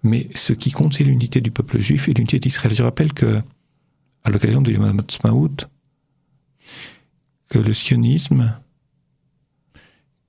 Mais 0.02 0.28
ce 0.34 0.52
qui 0.52 0.70
compte, 0.70 0.94
c'est 0.94 1.04
l'unité 1.04 1.40
du 1.40 1.50
peuple 1.50 1.80
juif 1.80 2.08
et 2.08 2.14
l'unité 2.14 2.38
d'Israël. 2.38 2.74
Je 2.74 2.82
rappelle 2.82 3.12
que, 3.12 3.40
à 4.28 4.30
l'occasion 4.30 4.60
de 4.60 4.70
Yom 4.70 5.02
que 7.48 7.58
le 7.58 7.72
sionisme, 7.72 8.54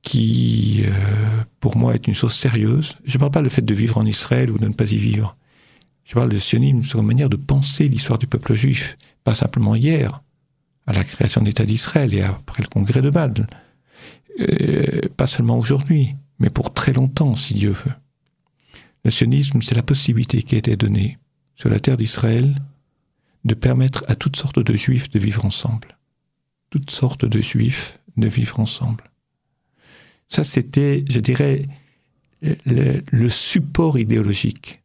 qui 0.01 0.83
euh, 0.85 1.43
pour 1.59 1.75
moi 1.75 1.95
est 1.95 2.07
une 2.07 2.15
chose 2.15 2.33
sérieuse, 2.33 2.95
je 3.03 3.17
ne 3.17 3.19
parle 3.19 3.31
pas 3.31 3.41
du 3.41 3.49
fait 3.49 3.61
de 3.61 3.73
vivre 3.73 3.97
en 3.97 4.05
Israël 4.05 4.51
ou 4.51 4.57
de 4.57 4.67
ne 4.67 4.73
pas 4.73 4.89
y 4.89 4.95
vivre, 4.95 5.35
je 6.05 6.13
parle 6.13 6.29
de 6.29 6.39
sionisme 6.39 6.81
sur 6.83 7.01
une 7.01 7.07
manière 7.07 7.29
de 7.29 7.35
penser 7.35 7.89
l'histoire 7.89 8.17
du 8.17 8.25
peuple 8.25 8.53
juif, 8.53 8.95
pas 9.25 9.35
simplement 9.35 9.75
hier, 9.75 10.23
à 10.87 10.93
la 10.93 11.03
création 11.03 11.41
de 11.41 11.47
l'État 11.47 11.65
d'Israël 11.65 12.13
et 12.13 12.21
après 12.21 12.63
le 12.63 12.69
congrès 12.69 13.01
de 13.01 13.09
Bâle, 13.09 13.47
euh, 14.39 15.01
pas 15.17 15.27
seulement 15.27 15.59
aujourd'hui, 15.59 16.15
mais 16.39 16.49
pour 16.49 16.73
très 16.73 16.93
longtemps, 16.93 17.35
si 17.35 17.53
Dieu 17.53 17.71
veut. 17.71 17.91
Le 19.03 19.11
sionisme, 19.11 19.61
c'est 19.61 19.75
la 19.75 19.83
possibilité 19.83 20.41
qui 20.41 20.55
a 20.55 20.57
été 20.57 20.77
donnée 20.77 21.17
sur 21.57 21.69
la 21.69 21.81
terre 21.81 21.97
d'Israël 21.97 22.55
de 23.45 23.53
permettre 23.53 24.03
à 24.07 24.15
toutes 24.15 24.35
sortes 24.35 24.59
de 24.59 24.77
juifs 24.77 25.09
de 25.09 25.19
vivre 25.19 25.45
ensemble 25.45 25.99
toutes 26.69 26.91
sortes 26.91 27.25
de 27.25 27.41
juifs 27.41 27.99
de 28.17 28.27
vivre 28.27 28.59
ensemble. 28.59 29.03
Ça, 30.27 30.43
c'était, 30.43 31.03
je 31.09 31.19
dirais, 31.19 31.65
le, 32.41 33.29
support 33.29 33.97
idéologique, 33.97 34.81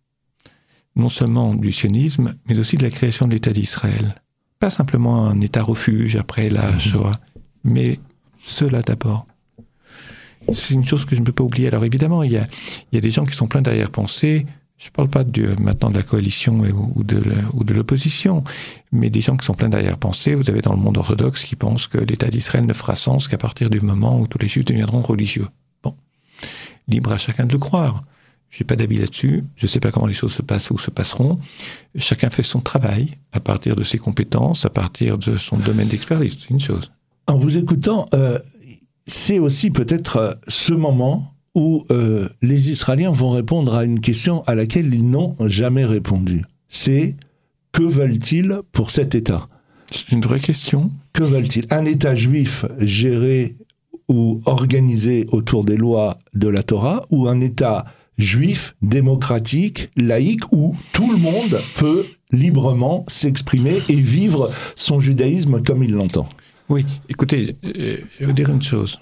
non 0.97 1.09
seulement 1.09 1.55
du 1.55 1.73
sionisme, 1.73 2.35
mais 2.47 2.59
aussi 2.59 2.77
de 2.77 2.83
la 2.83 2.91
création 2.91 3.27
de 3.27 3.33
l'État 3.33 3.53
d'Israël. 3.53 4.23
Pas 4.59 4.71
simplement 4.71 5.27
un 5.27 5.41
État 5.41 5.63
refuge 5.63 6.17
après 6.17 6.49
la 6.49 6.71
mhm. 6.71 6.81
Shoah, 6.81 7.21
mais 7.65 8.01
cela 8.43 8.83
d'abord. 8.83 9.27
C'est 10.53 10.75
une 10.75 10.85
chose 10.85 11.05
que 11.05 11.17
je 11.17 11.21
ne 11.21 11.27
peux 11.27 11.33
pas 11.33 11.45
oublier. 11.45 11.69
Alors 11.69 11.85
évidemment, 11.85 12.23
il 12.23 12.33
y 12.33 12.37
a, 12.37 12.47
il 12.93 12.97
y 12.97 12.99
a 12.99 13.01
des 13.01 13.11
gens 13.11 13.25
qui 13.25 13.35
sont 13.35 13.49
pleins 13.49 13.63
d'arrière-pensées, 13.63 14.47
je 14.85 14.91
ne 14.91 14.93
parle 14.93 15.09
pas 15.09 15.25
maintenant 15.59 15.89
de 15.89 15.97
la 15.97 16.03
coalition 16.03 16.59
ou 16.59 17.03
de, 17.05 17.73
l'opposition, 17.73 18.45
mais 18.93 19.09
des 19.09 19.23
gens 19.23 19.35
qui 19.35 19.47
sont 19.47 19.55
pleins 19.55 19.71
d'arrière-pensée. 19.71 20.35
Vous 20.35 20.51
avez 20.51 20.61
dans 20.61 20.75
le 20.75 20.79
monde 20.79 20.99
orthodoxe 20.99 21.45
qui 21.45 21.57
pensent 21.57 21.87
que 21.87 21.97
l'État 21.97 22.29
d'Israël 22.29 22.67
ne 22.67 22.73
fera 22.75 22.95
sens 22.95 23.27
qu'à 23.27 23.39
partir 23.39 23.71
du 23.71 23.81
moment 23.81 24.21
où 24.21 24.27
tous 24.27 24.37
les 24.37 24.47
juifs 24.47 24.67
deviendront 24.67 25.01
religieux. 25.01 25.47
Bon, 25.83 25.95
libre 26.87 27.13
à 27.13 27.19
chacun 27.19 27.47
de 27.47 27.53
le 27.53 27.59
croire. 27.59 28.05
Je 28.51 28.63
n'ai 28.63 28.67
pas 28.67 28.77
d'avis 28.77 28.99
là-dessus. 28.99 29.45
Je 29.57 29.65
ne 29.65 29.69
sais 29.69 29.81
pas 29.81 29.91
comment 29.91 30.07
les 30.07 30.13
choses 30.13 30.35
se 30.35 30.43
passent 30.43 30.71
ou 30.71 30.77
se 30.77 30.91
passeront. 30.91 31.39
Chacun 31.97 32.29
fait 32.29 32.43
son 32.43 32.61
travail 32.61 33.17
à 33.33 33.41
partir 33.41 33.77
de 33.77 33.85
ses 33.85 33.97
compétences, 33.97 34.67
à 34.67 34.71
partir 34.71 35.17
de 35.17 35.39
son 35.39 35.57
domaine 35.57 35.89
d'expertise. 35.89 36.37
C'est 36.41 36.51
une 36.51 36.61
chose. 36.61 36.93
En 37.27 37.39
vous 37.39 37.57
écoutant, 37.57 38.05
euh, 38.13 38.39
c'est 39.07 39.39
aussi 39.39 39.71
peut-être 39.71 40.17
euh, 40.19 40.33
ce 40.47 40.75
moment 40.75 41.34
où 41.55 41.85
euh, 41.91 42.29
les 42.43 42.71
Israéliens 42.71 43.13
vont 43.13 43.31
répondre 43.31 43.75
à 43.75 43.85
une 43.85 44.01
question 44.01 44.43
à 44.43 44.55
laquelle 44.55 44.93
ils 44.93 45.09
n'ont 45.09 45.37
jamais 45.41 45.85
répondu. 45.85 46.43
C'est 46.69 47.17
que 47.73 47.83
veulent-ils 47.83 48.61
pour 48.73 48.91
cet 48.91 49.15
État? 49.15 49.49
C'est 49.91 50.13
une 50.13 50.21
vraie 50.21 50.41
question. 50.41 50.91
Que 51.13 51.23
veulent-ils? 51.23 51.67
Un 51.71 51.85
État 51.85 52.15
juif 52.15 52.65
géré 52.79 53.57
ou 54.09 54.41
organisé 54.45 55.27
autour 55.31 55.65
des 55.65 55.77
lois 55.77 56.19
de 56.35 56.49
la 56.49 56.63
Torah 56.63 57.03
ou 57.11 57.29
un 57.29 57.41
État 57.41 57.85
juif, 58.19 58.77
démocratique, 58.83 59.91
laïque, 59.97 60.53
où 60.53 60.77
tout 60.93 61.11
le 61.11 61.19
monde 61.19 61.61
peut 61.77 62.05
librement 62.31 63.05
s'exprimer 63.09 63.79
et 63.89 63.97
vivre 64.01 64.51
son 64.77 65.01
judaïsme 65.01 65.63
comme 65.63 65.83
il 65.83 65.93
l'entend? 65.93 66.29
Oui, 66.69 66.85
écoutez, 67.09 67.57
euh, 67.65 67.97
je 68.15 68.21
vais 68.21 68.27
vous 68.27 68.33
dire 68.33 68.51
une 68.51 68.63
chose 68.63 68.99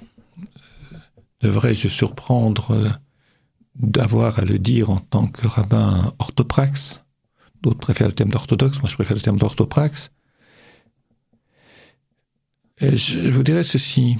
devrais-je 1.43 1.89
surprendre 1.89 2.71
euh, 2.73 2.89
d'avoir 3.77 4.39
à 4.39 4.43
le 4.43 4.59
dire 4.59 4.91
en 4.91 4.99
tant 4.99 5.27
que 5.27 5.47
rabbin 5.47 6.15
orthopraxe 6.19 7.05
D'autres 7.63 7.79
préfèrent 7.79 8.09
le 8.09 8.15
terme 8.15 8.31
d'orthodoxe, 8.31 8.81
moi 8.81 8.89
je 8.89 8.97
préfère 8.97 9.17
le 9.17 9.23
terme 9.23 9.39
d'orthopraxe. 9.39 10.11
Je 12.81 13.31
vous 13.31 13.45
dirais 13.45 13.63
ceci. 13.63 14.17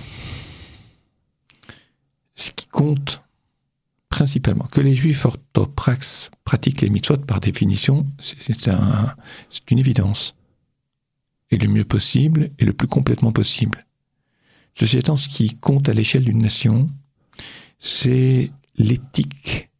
Ce 2.37 2.53
qui 2.53 2.69
compte 2.69 3.23
principalement, 4.09 4.67
que 4.67 4.81
les 4.81 4.95
juifs 4.95 5.25
orthopraxes 5.25 6.31
pratiquent 6.45 6.83
les 6.83 6.91
mitzvot 6.91 7.17
par 7.17 7.41
définition, 7.41 8.07
c'est 8.21 8.69
un, 8.69 9.17
une 9.71 9.79
évidence. 9.79 10.37
Et 11.51 11.57
le 11.57 11.67
mieux 11.67 11.85
possible 11.85 12.51
et 12.59 12.65
le 12.65 12.75
plus 12.75 12.87
complètement 12.87 13.33
possible. 13.33 13.85
Ceci 14.75 14.99
étant, 14.99 15.17
ce 15.17 15.29
qui 15.29 15.57
compte 15.57 15.89
à 15.89 15.95
l'échelle 15.95 16.25
d'une 16.25 16.43
nation, 16.43 16.89
c'est 17.79 18.51
l'éthique 18.77 19.71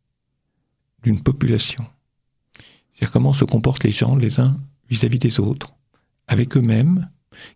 d'une 1.03 1.23
population. 1.23 1.85
C'est-à-dire 2.95 3.13
comment 3.13 3.33
se 3.33 3.45
comportent 3.45 3.85
les 3.85 3.91
gens 3.91 4.17
les 4.17 4.41
uns 4.41 4.57
vis-à-vis 4.89 5.19
des 5.19 5.41
autres, 5.41 5.75
avec 6.29 6.57
eux-mêmes, 6.57 7.09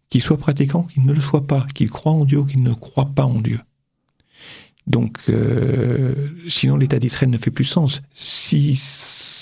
qu'ils 0.08 0.22
soient 0.22 0.38
pratiquants, 0.38 0.84
qu'ils 0.84 1.04
ne 1.04 1.12
le 1.12 1.20
soient 1.20 1.46
pas, 1.46 1.66
qu'ils 1.74 1.90
croient 1.90 2.12
en 2.12 2.24
Dieu 2.24 2.38
ou 2.38 2.44
qu'ils 2.44 2.62
ne 2.62 2.72
croient 2.72 3.12
pas 3.14 3.24
en 3.24 3.40
Dieu. 3.40 3.60
Donc, 4.86 5.18
euh, 5.28 6.14
sinon 6.48 6.76
l'État 6.76 6.98
d'Israël 6.98 7.30
ne 7.30 7.38
fait 7.38 7.50
plus 7.50 7.64
sens. 7.64 8.02
Si 8.12 8.78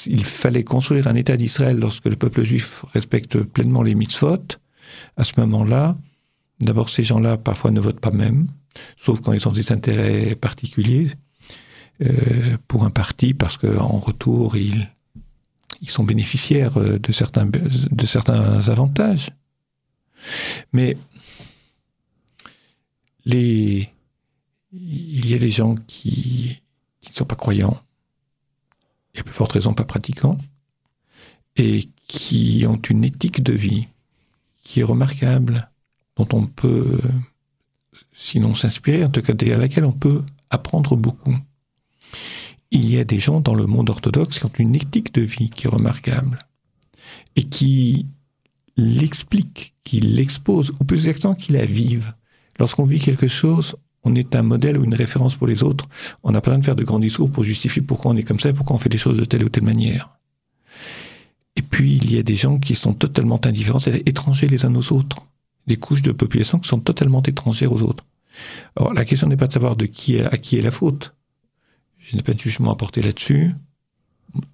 il 0.07 0.24
fallait 0.24 0.64
construire 0.64 1.07
un 1.07 1.14
État 1.14 1.37
d'Israël 1.37 1.79
lorsque 1.79 2.07
le 2.07 2.16
peuple 2.16 2.42
juif 2.42 2.85
respecte 2.92 3.38
pleinement 3.38 3.83
les 3.83 3.94
mitzvot, 3.94 4.38
à 5.16 5.24
ce 5.24 5.38
moment-là, 5.40 5.96
d'abord 6.61 6.88
ces 6.88 7.05
gens-là 7.05 7.37
parfois 7.37 7.70
ne 7.70 7.81
votent 7.81 8.00
pas 8.00 8.11
même, 8.11 8.48
sauf 8.96 9.20
quand 9.20 9.32
ils 9.32 9.46
ont 9.48 9.52
des 9.52 9.72
intérêts 9.72 10.34
particuliers 10.34 11.10
euh, 12.02 12.56
pour 12.66 12.84
un 12.84 12.90
parti, 12.90 13.34
parce 13.34 13.56
qu'en 13.56 13.98
retour, 13.98 14.56
ils, 14.56 14.90
sont 15.87 16.04
bénéficiaires 16.04 16.78
euh, 16.78 16.98
de 16.98 17.12
certains, 17.12 17.48
avantages. 18.68 19.30
Mais 20.72 20.96
il 23.26 23.88
y 24.72 25.34
a 25.34 25.38
des 25.38 25.50
gens 25.50 25.76
qui, 25.87 26.62
qui 27.00 27.10
ne 27.10 27.14
sont 27.14 27.24
pas 27.24 27.37
croyants, 27.37 27.80
et 29.14 29.20
à 29.20 29.22
plus 29.22 29.32
forte 29.32 29.52
raison 29.52 29.74
pas 29.74 29.84
pratiquants, 29.84 30.38
et 31.56 31.88
qui 32.08 32.64
ont 32.68 32.80
une 32.90 33.04
éthique 33.04 33.42
de 33.42 33.52
vie 33.52 33.87
qui 34.64 34.80
est 34.80 34.84
remarquable, 34.84 35.70
dont 36.16 36.28
on 36.32 36.46
peut, 36.46 37.00
sinon 38.12 38.54
s'inspirer, 38.54 39.04
en 39.04 39.11
tout 39.11 39.22
cas 39.22 39.33
à 39.33 39.57
laquelle 39.57 39.85
on 39.85 39.92
peut 39.92 40.22
apprendre 40.50 40.96
beaucoup. 40.96 41.37
Il 42.70 42.88
y 42.88 42.98
a 42.98 43.04
des 43.04 43.20
gens 43.20 43.40
dans 43.40 43.54
le 43.54 43.66
monde 43.66 43.90
orthodoxe 43.90 44.38
qui 44.38 44.44
ont 44.46 44.52
une 44.59 44.74
éthique 44.74 45.14
de 45.14 45.22
vie 45.22 45.50
qui 45.50 45.66
est 45.66 45.70
remarquable 45.70 46.38
et 47.37 47.44
qui 47.44 48.07
l'expliquent, 48.76 49.74
qui 49.85 50.00
l'exposent, 50.00 50.72
ou 50.80 50.85
plus 50.85 51.07
exactement 51.07 51.35
qui 51.35 51.52
la 51.52 51.64
vivent. 51.64 52.12
Lorsqu'on 52.59 52.85
vit 52.85 52.98
quelque 52.98 53.28
chose, 53.28 53.76
on 54.02 54.14
est 54.14 54.35
un 54.35 54.42
modèle 54.42 54.78
ou 54.78 54.85
une 54.85 54.94
référence 54.94 55.37
pour 55.37 55.46
les 55.46 55.62
autres. 55.62 55.87
On 56.22 56.33
n'a 56.33 56.40
pas 56.40 56.50
besoin 56.50 56.59
de 56.61 56.64
faire 56.64 56.76
de 56.76 56.85
grands 56.85 56.98
discours 56.98 57.30
pour 57.30 57.44
justifier 57.44 57.83
pourquoi 57.83 58.12
on 58.12 58.16
est 58.16 58.22
comme 58.22 58.40
ça 58.40 58.50
et 58.50 58.52
pourquoi 58.52 58.76
on 58.76 58.78
fait 58.78 58.88
des 58.88 58.98
choses 58.98 59.18
de 59.18 59.24
telle 59.24 59.44
ou 59.44 59.48
telle 59.48 59.64
manière. 59.64 60.11
Et 61.57 61.62
puis, 61.62 61.96
il 61.96 62.12
y 62.12 62.18
a 62.18 62.22
des 62.22 62.37
gens 62.37 62.59
qui 62.59 62.74
sont 62.74 62.94
totalement 62.94 63.40
indifférents, 63.44 63.78
c'est 63.78 64.02
étrangers 64.09 64.48
les 64.48 64.64
uns 64.64 64.74
aux 64.74 64.92
autres. 64.92 65.26
Des 65.66 65.77
couches 65.77 66.03
de 66.03 66.12
population 66.12 66.59
qui 66.59 66.68
sont 66.68 66.81
totalement 66.81 67.22
étrangères 67.22 67.72
aux 67.72 67.83
autres. 67.83 68.05
Alors, 68.77 68.92
la 68.92 69.05
question 69.05 69.29
n'est 69.29 69.37
pas 69.37 69.46
de 69.46 69.53
savoir 69.53 69.77
de 69.77 69.87
qui 69.87 70.16
est, 70.16 70.24
à 70.24 70.37
qui 70.37 70.59
est 70.59 70.62
la 70.62 70.70
faute. 70.70 71.14
Je 71.98 72.16
n'ai 72.16 72.22
pas 72.22 72.35
de 72.35 72.38
jugement 72.38 72.72
à 72.72 72.77
porter 72.77 73.00
là-dessus. 73.03 73.55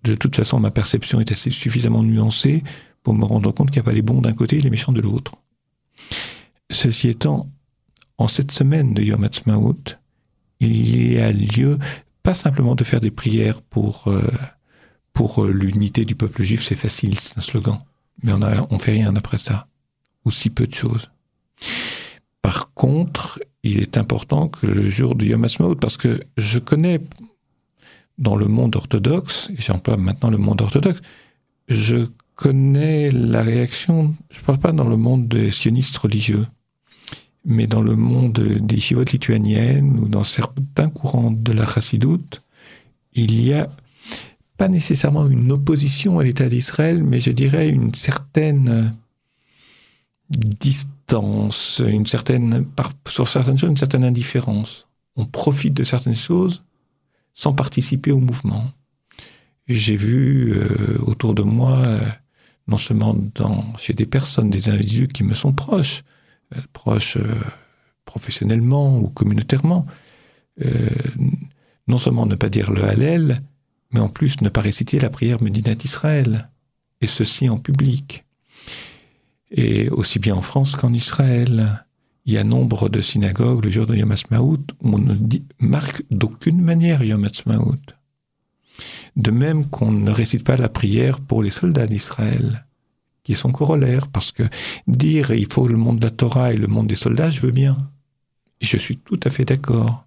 De 0.05 0.15
toute 0.15 0.37
façon, 0.37 0.61
ma 0.61 0.71
perception 0.71 1.21
est 1.21 1.33
assez 1.33 1.51
suffisamment 1.51 2.03
nuancée 2.03 2.63
pour 3.03 3.15
me 3.15 3.25
rendre 3.25 3.51
compte 3.53 3.71
qu'il 3.71 3.81
n'y 3.81 3.87
a 3.87 3.91
pas 3.91 3.93
les 3.93 4.03
bons 4.03 4.21
d'un 4.21 4.35
côté 4.35 4.57
et 4.57 4.61
les 4.61 4.71
méchants 4.71 4.93
de 4.93 5.01
l'autre. 5.01 5.37
Ceci 6.71 7.09
étant, 7.09 7.51
en 8.19 8.29
cette 8.29 8.53
semaine 8.53 8.95
de 8.95 9.03
Yom 9.03 9.29
il 10.61 11.13
y 11.13 11.19
a 11.19 11.33
lieu 11.33 11.79
pas 12.23 12.35
simplement 12.35 12.75
de 12.75 12.85
faire 12.85 13.01
des 13.01 13.11
prières 13.11 13.63
pour, 13.63 14.09
euh, 14.09 14.23
pour 15.13 15.45
euh, 15.45 15.51
l'unité 15.51 16.05
du 16.05 16.15
peuple 16.15 16.43
juif, 16.43 16.63
c'est 16.63 16.77
facile, 16.77 17.19
c'est 17.19 17.39
un 17.39 17.41
slogan, 17.41 17.81
mais 18.23 18.33
on 18.33 18.39
ne 18.39 18.47
on 18.69 18.79
fait 18.79 18.93
rien 18.93 19.17
après 19.17 19.39
ça, 19.39 19.67
ou 20.25 20.31
si 20.31 20.51
peu 20.51 20.67
de 20.67 20.75
choses. 20.75 21.11
Par 22.43 22.73
contre, 22.75 23.41
il 23.63 23.81
est 23.81 23.97
important 23.97 24.49
que 24.49 24.67
le 24.67 24.89
jour 24.89 25.15
du 25.15 25.27
Yom 25.27 25.45
Ha'atzmaut, 25.45 25.75
parce 25.75 25.97
que 25.97 26.23
je 26.37 26.59
connais 26.59 27.01
dans 28.19 28.37
le 28.37 28.47
monde 28.47 28.77
orthodoxe, 28.77 29.51
et 29.57 29.61
j'emploie 29.61 29.97
maintenant 29.97 30.31
le 30.31 30.39
monde 30.39 30.61
orthodoxe, 30.61 31.01
je 31.69 32.07
connais 32.35 33.11
la 33.11 33.43
réaction, 33.43 34.15
je 34.31 34.41
ne 34.41 34.45
parle 34.45 34.59
pas 34.59 34.73
dans 34.73 34.89
le 34.89 34.97
monde 34.97 35.29
des 35.29 35.51
sionistes 35.51 35.97
religieux, 35.99 36.47
mais 37.45 37.67
dans 37.67 37.83
le 37.83 37.97
monde 37.97 38.39
des 38.61 38.81
chivotes 38.81 39.13
lituaniennes 39.13 39.99
ou 40.01 40.09
dans 40.09 40.25
certains 40.25 40.89
courants 40.89 41.31
de 41.31 41.53
la 41.53 41.67
chassidoute, 41.67 42.43
il 43.13 43.41
y 43.41 43.53
a 43.53 43.69
pas 44.57 44.69
nécessairement 44.69 45.27
une 45.27 45.53
opposition 45.53 46.19
à 46.19 46.25
l'État 46.25 46.49
d'Israël, 46.49 47.03
mais 47.03 47.21
je 47.21 47.31
dirais 47.31 47.69
une 47.69 47.95
certaine 47.95 48.95
distance, 50.31 51.83
une 51.87 52.07
certaine, 52.07 52.67
sur 53.09 53.29
certaines 53.29 53.59
choses, 53.59 53.71
une 53.71 53.77
certaine 53.77 54.05
indifférence. 54.05 54.89
On 55.17 55.27
profite 55.27 55.75
de 55.75 55.85
certaines 55.85 56.17
choses 56.17 56.63
sans 57.35 57.53
participer 57.53 58.13
au 58.13 58.21
mouvement. 58.21 58.71
J'ai 59.67 59.97
vu 59.97 60.53
euh, 60.53 60.99
autour 61.03 61.35
de 61.35 61.43
moi, 61.43 61.79
euh, 61.87 62.01
non 62.67 62.79
seulement 62.79 63.17
dans, 63.35 63.77
chez 63.77 63.93
des 63.93 64.07
personnes, 64.07 64.51
des 64.51 64.69
individus 64.69 65.09
qui 65.09 65.25
me 65.25 65.35
sont 65.35 65.53
proches, 65.53 66.03
euh, 66.57 66.61
proches 66.73 67.19
professionnellement 68.05 68.99
ou 68.99 69.09
communautairement, 69.09 69.87
non 71.87 71.99
seulement 71.99 72.27
ne 72.27 72.35
pas 72.35 72.49
dire 72.49 72.73
le 72.73 72.85
Hallel, 72.85 73.41
mais 73.93 74.01
en 74.01 74.09
plus 74.09 74.41
ne 74.43 74.49
pas 74.49 74.61
réciter 74.61 74.99
la 74.99 75.09
prière 75.09 75.41
Médina 75.41 75.75
d'Israël, 75.75 76.51
et 77.01 77.07
ceci 77.07 77.49
en 77.49 77.59
public. 77.59 78.25
Et 79.51 79.89
aussi 79.89 80.19
bien 80.19 80.35
en 80.35 80.43
France 80.43 80.77
qu'en 80.77 80.93
Israël, 80.93 81.85
il 82.27 82.35
y 82.35 82.39
a 82.39 82.45
nombre 82.45 82.89
de 82.89 83.03
synagogues 83.03 83.65
le 83.65 83.71
jour 83.71 83.87
de 83.87 83.97
Yom 83.97 84.13
HaSmaout 84.13 84.65
où 84.83 84.95
on 84.95 84.99
ne 84.99 85.15
marque 85.59 86.05
d'aucune 86.11 86.61
manière 86.61 87.03
Yom 87.03 87.25
HaSmaout. 87.25 87.81
De 89.17 89.31
même 89.31 89.67
qu'on 89.67 89.91
ne 89.91 90.11
récite 90.11 90.45
pas 90.45 90.57
la 90.57 90.69
prière 90.69 91.21
pour 91.21 91.43
les 91.43 91.51
soldats 91.51 91.87
d'Israël 91.87 92.65
qui 93.23 93.33
est 93.33 93.37
son 93.37 93.53
corollaire, 93.53 94.09
parce 94.09 94.33
que 94.33 94.45
dire 94.87 95.31
il 95.33 95.51
faut 95.53 95.69
le 95.69 95.77
monde 95.77 95.99
de 95.99 96.05
la 96.05 96.11
Torah 96.11 96.53
et 96.53 96.57
le 96.57 96.67
monde 96.67 96.87
des 96.87 96.95
soldats, 96.95 97.31
je 97.31 97.41
veux 97.41 97.51
bien. 97.51 97.91
Et 98.61 98.67
je 98.67 98.77
suis 98.77 98.97
tout 98.97 99.21
à 99.25 99.31
fait 99.31 99.45
d'accord. 99.45 100.07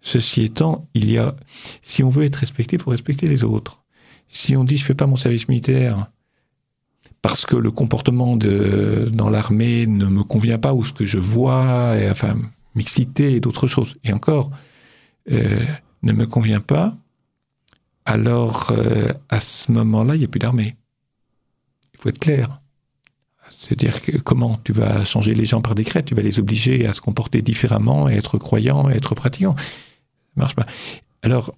Ceci 0.00 0.42
étant, 0.42 0.88
il 0.94 1.10
y 1.10 1.18
a, 1.18 1.36
si 1.80 2.02
on 2.02 2.10
veut 2.10 2.24
être 2.24 2.36
respecté, 2.36 2.76
il 2.76 2.82
faut 2.82 2.90
respecter 2.90 3.26
les 3.26 3.44
autres. 3.44 3.82
Si 4.28 4.56
on 4.56 4.64
dit 4.64 4.76
je 4.76 4.84
fais 4.84 4.94
pas 4.94 5.06
mon 5.06 5.16
service 5.16 5.48
militaire 5.48 6.10
parce 7.22 7.46
que 7.46 7.56
le 7.56 7.70
comportement 7.70 8.36
dans 8.36 9.30
l'armée 9.30 9.86
ne 9.86 10.06
me 10.06 10.22
convient 10.22 10.58
pas 10.58 10.74
ou 10.74 10.84
ce 10.84 10.92
que 10.92 11.04
je 11.04 11.18
vois, 11.18 11.96
et, 11.96 12.10
enfin, 12.10 12.36
mixité 12.74 13.34
et 13.34 13.40
d'autres 13.40 13.68
choses, 13.68 13.94
et 14.04 14.12
encore, 14.12 14.50
euh, 15.30 15.60
ne 16.02 16.12
me 16.12 16.26
convient 16.26 16.60
pas, 16.60 16.96
alors 18.04 18.72
euh, 18.72 19.12
à 19.28 19.38
ce 19.38 19.70
moment-là, 19.70 20.16
il 20.16 20.18
n'y 20.18 20.24
a 20.24 20.28
plus 20.28 20.40
d'armée 20.40 20.76
faut 22.02 22.08
être 22.08 22.18
clair. 22.18 22.60
C'est-à-dire 23.56 24.02
que 24.02 24.18
comment 24.18 24.58
tu 24.64 24.72
vas 24.72 25.04
changer 25.04 25.34
les 25.34 25.44
gens 25.44 25.60
par 25.60 25.74
décret 25.74 26.02
Tu 26.02 26.14
vas 26.14 26.22
les 26.22 26.40
obliger 26.40 26.86
à 26.86 26.92
se 26.92 27.00
comporter 27.00 27.42
différemment, 27.42 28.06
à 28.06 28.12
être 28.12 28.38
croyants, 28.38 28.86
à 28.88 28.92
être 28.92 29.14
pratiquants. 29.14 29.54
Ça 29.56 30.34
marche 30.36 30.56
pas. 30.56 30.66
Alors, 31.22 31.54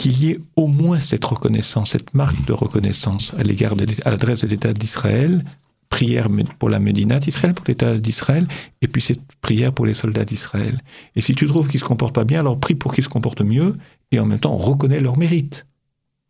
qu'il 0.00 0.22
y 0.22 0.30
ait 0.30 0.38
au 0.56 0.66
moins 0.66 0.98
cette 0.98 1.26
reconnaissance, 1.26 1.90
cette 1.90 2.14
marque 2.14 2.46
de 2.46 2.54
reconnaissance 2.54 3.34
à 3.34 3.42
l'égard 3.42 3.76
de 3.76 3.84
à 4.06 4.10
l'adresse 4.10 4.40
de 4.40 4.46
l'État 4.46 4.72
d'Israël, 4.72 5.44
prière 5.90 6.28
pour 6.58 6.70
la 6.70 6.78
Médina 6.78 7.20
d'Israël, 7.20 7.52
pour 7.52 7.66
l'État 7.68 7.98
d'Israël, 7.98 8.48
et 8.80 8.88
puis 8.88 9.02
cette 9.02 9.20
prière 9.42 9.74
pour 9.74 9.84
les 9.84 9.92
soldats 9.92 10.24
d'Israël. 10.24 10.78
Et 11.16 11.20
si 11.20 11.34
tu 11.34 11.44
trouves 11.44 11.68
qu'ils 11.68 11.80
se 11.80 11.84
comportent 11.84 12.14
pas 12.14 12.24
bien, 12.24 12.40
alors 12.40 12.58
prie 12.58 12.74
pour 12.74 12.94
qu'ils 12.94 13.04
se 13.04 13.10
comportent 13.10 13.42
mieux, 13.42 13.76
et 14.10 14.18
en 14.18 14.24
même 14.24 14.38
temps 14.38 14.56
reconnais 14.56 15.00
leur 15.00 15.18
mérite. 15.18 15.66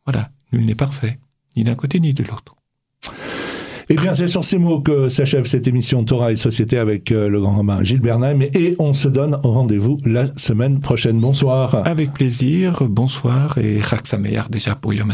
Voilà, 0.05 0.31
nul 0.53 0.67
n'est 0.67 0.75
parfait 0.75 1.21
ni 1.57 1.63
d'un 1.63 1.77
côté 1.77 2.01
ni 2.01 2.13
de 2.13 2.25
l'autre. 2.25 2.57
Eh 3.93 3.97
bien, 3.97 4.15
c'est 4.15 4.29
sur 4.29 4.45
ces 4.45 4.57
mots 4.57 4.81
que 4.81 5.09
s'achève 5.09 5.47
cette 5.47 5.67
émission 5.67 6.05
Torah 6.05 6.31
et 6.31 6.37
Société 6.37 6.79
avec 6.79 7.11
euh, 7.11 7.29
le 7.29 7.41
grand 7.41 7.57
rabbin 7.57 7.83
Gilles 7.83 8.01
Bernheim 8.01 8.43
et 8.55 8.77
on 8.79 8.93
se 8.93 9.09
donne 9.09 9.37
rendez-vous 9.43 9.99
la 10.05 10.29
semaine 10.37 10.79
prochaine. 10.79 11.19
Bonsoir. 11.19 11.75
Avec 11.89 12.13
plaisir, 12.13 12.85
bonsoir 12.89 13.59
et 13.59 13.81
Chag 13.83 14.03
déjà 14.49 14.77
pour 14.77 14.95
Yom. 14.95 15.13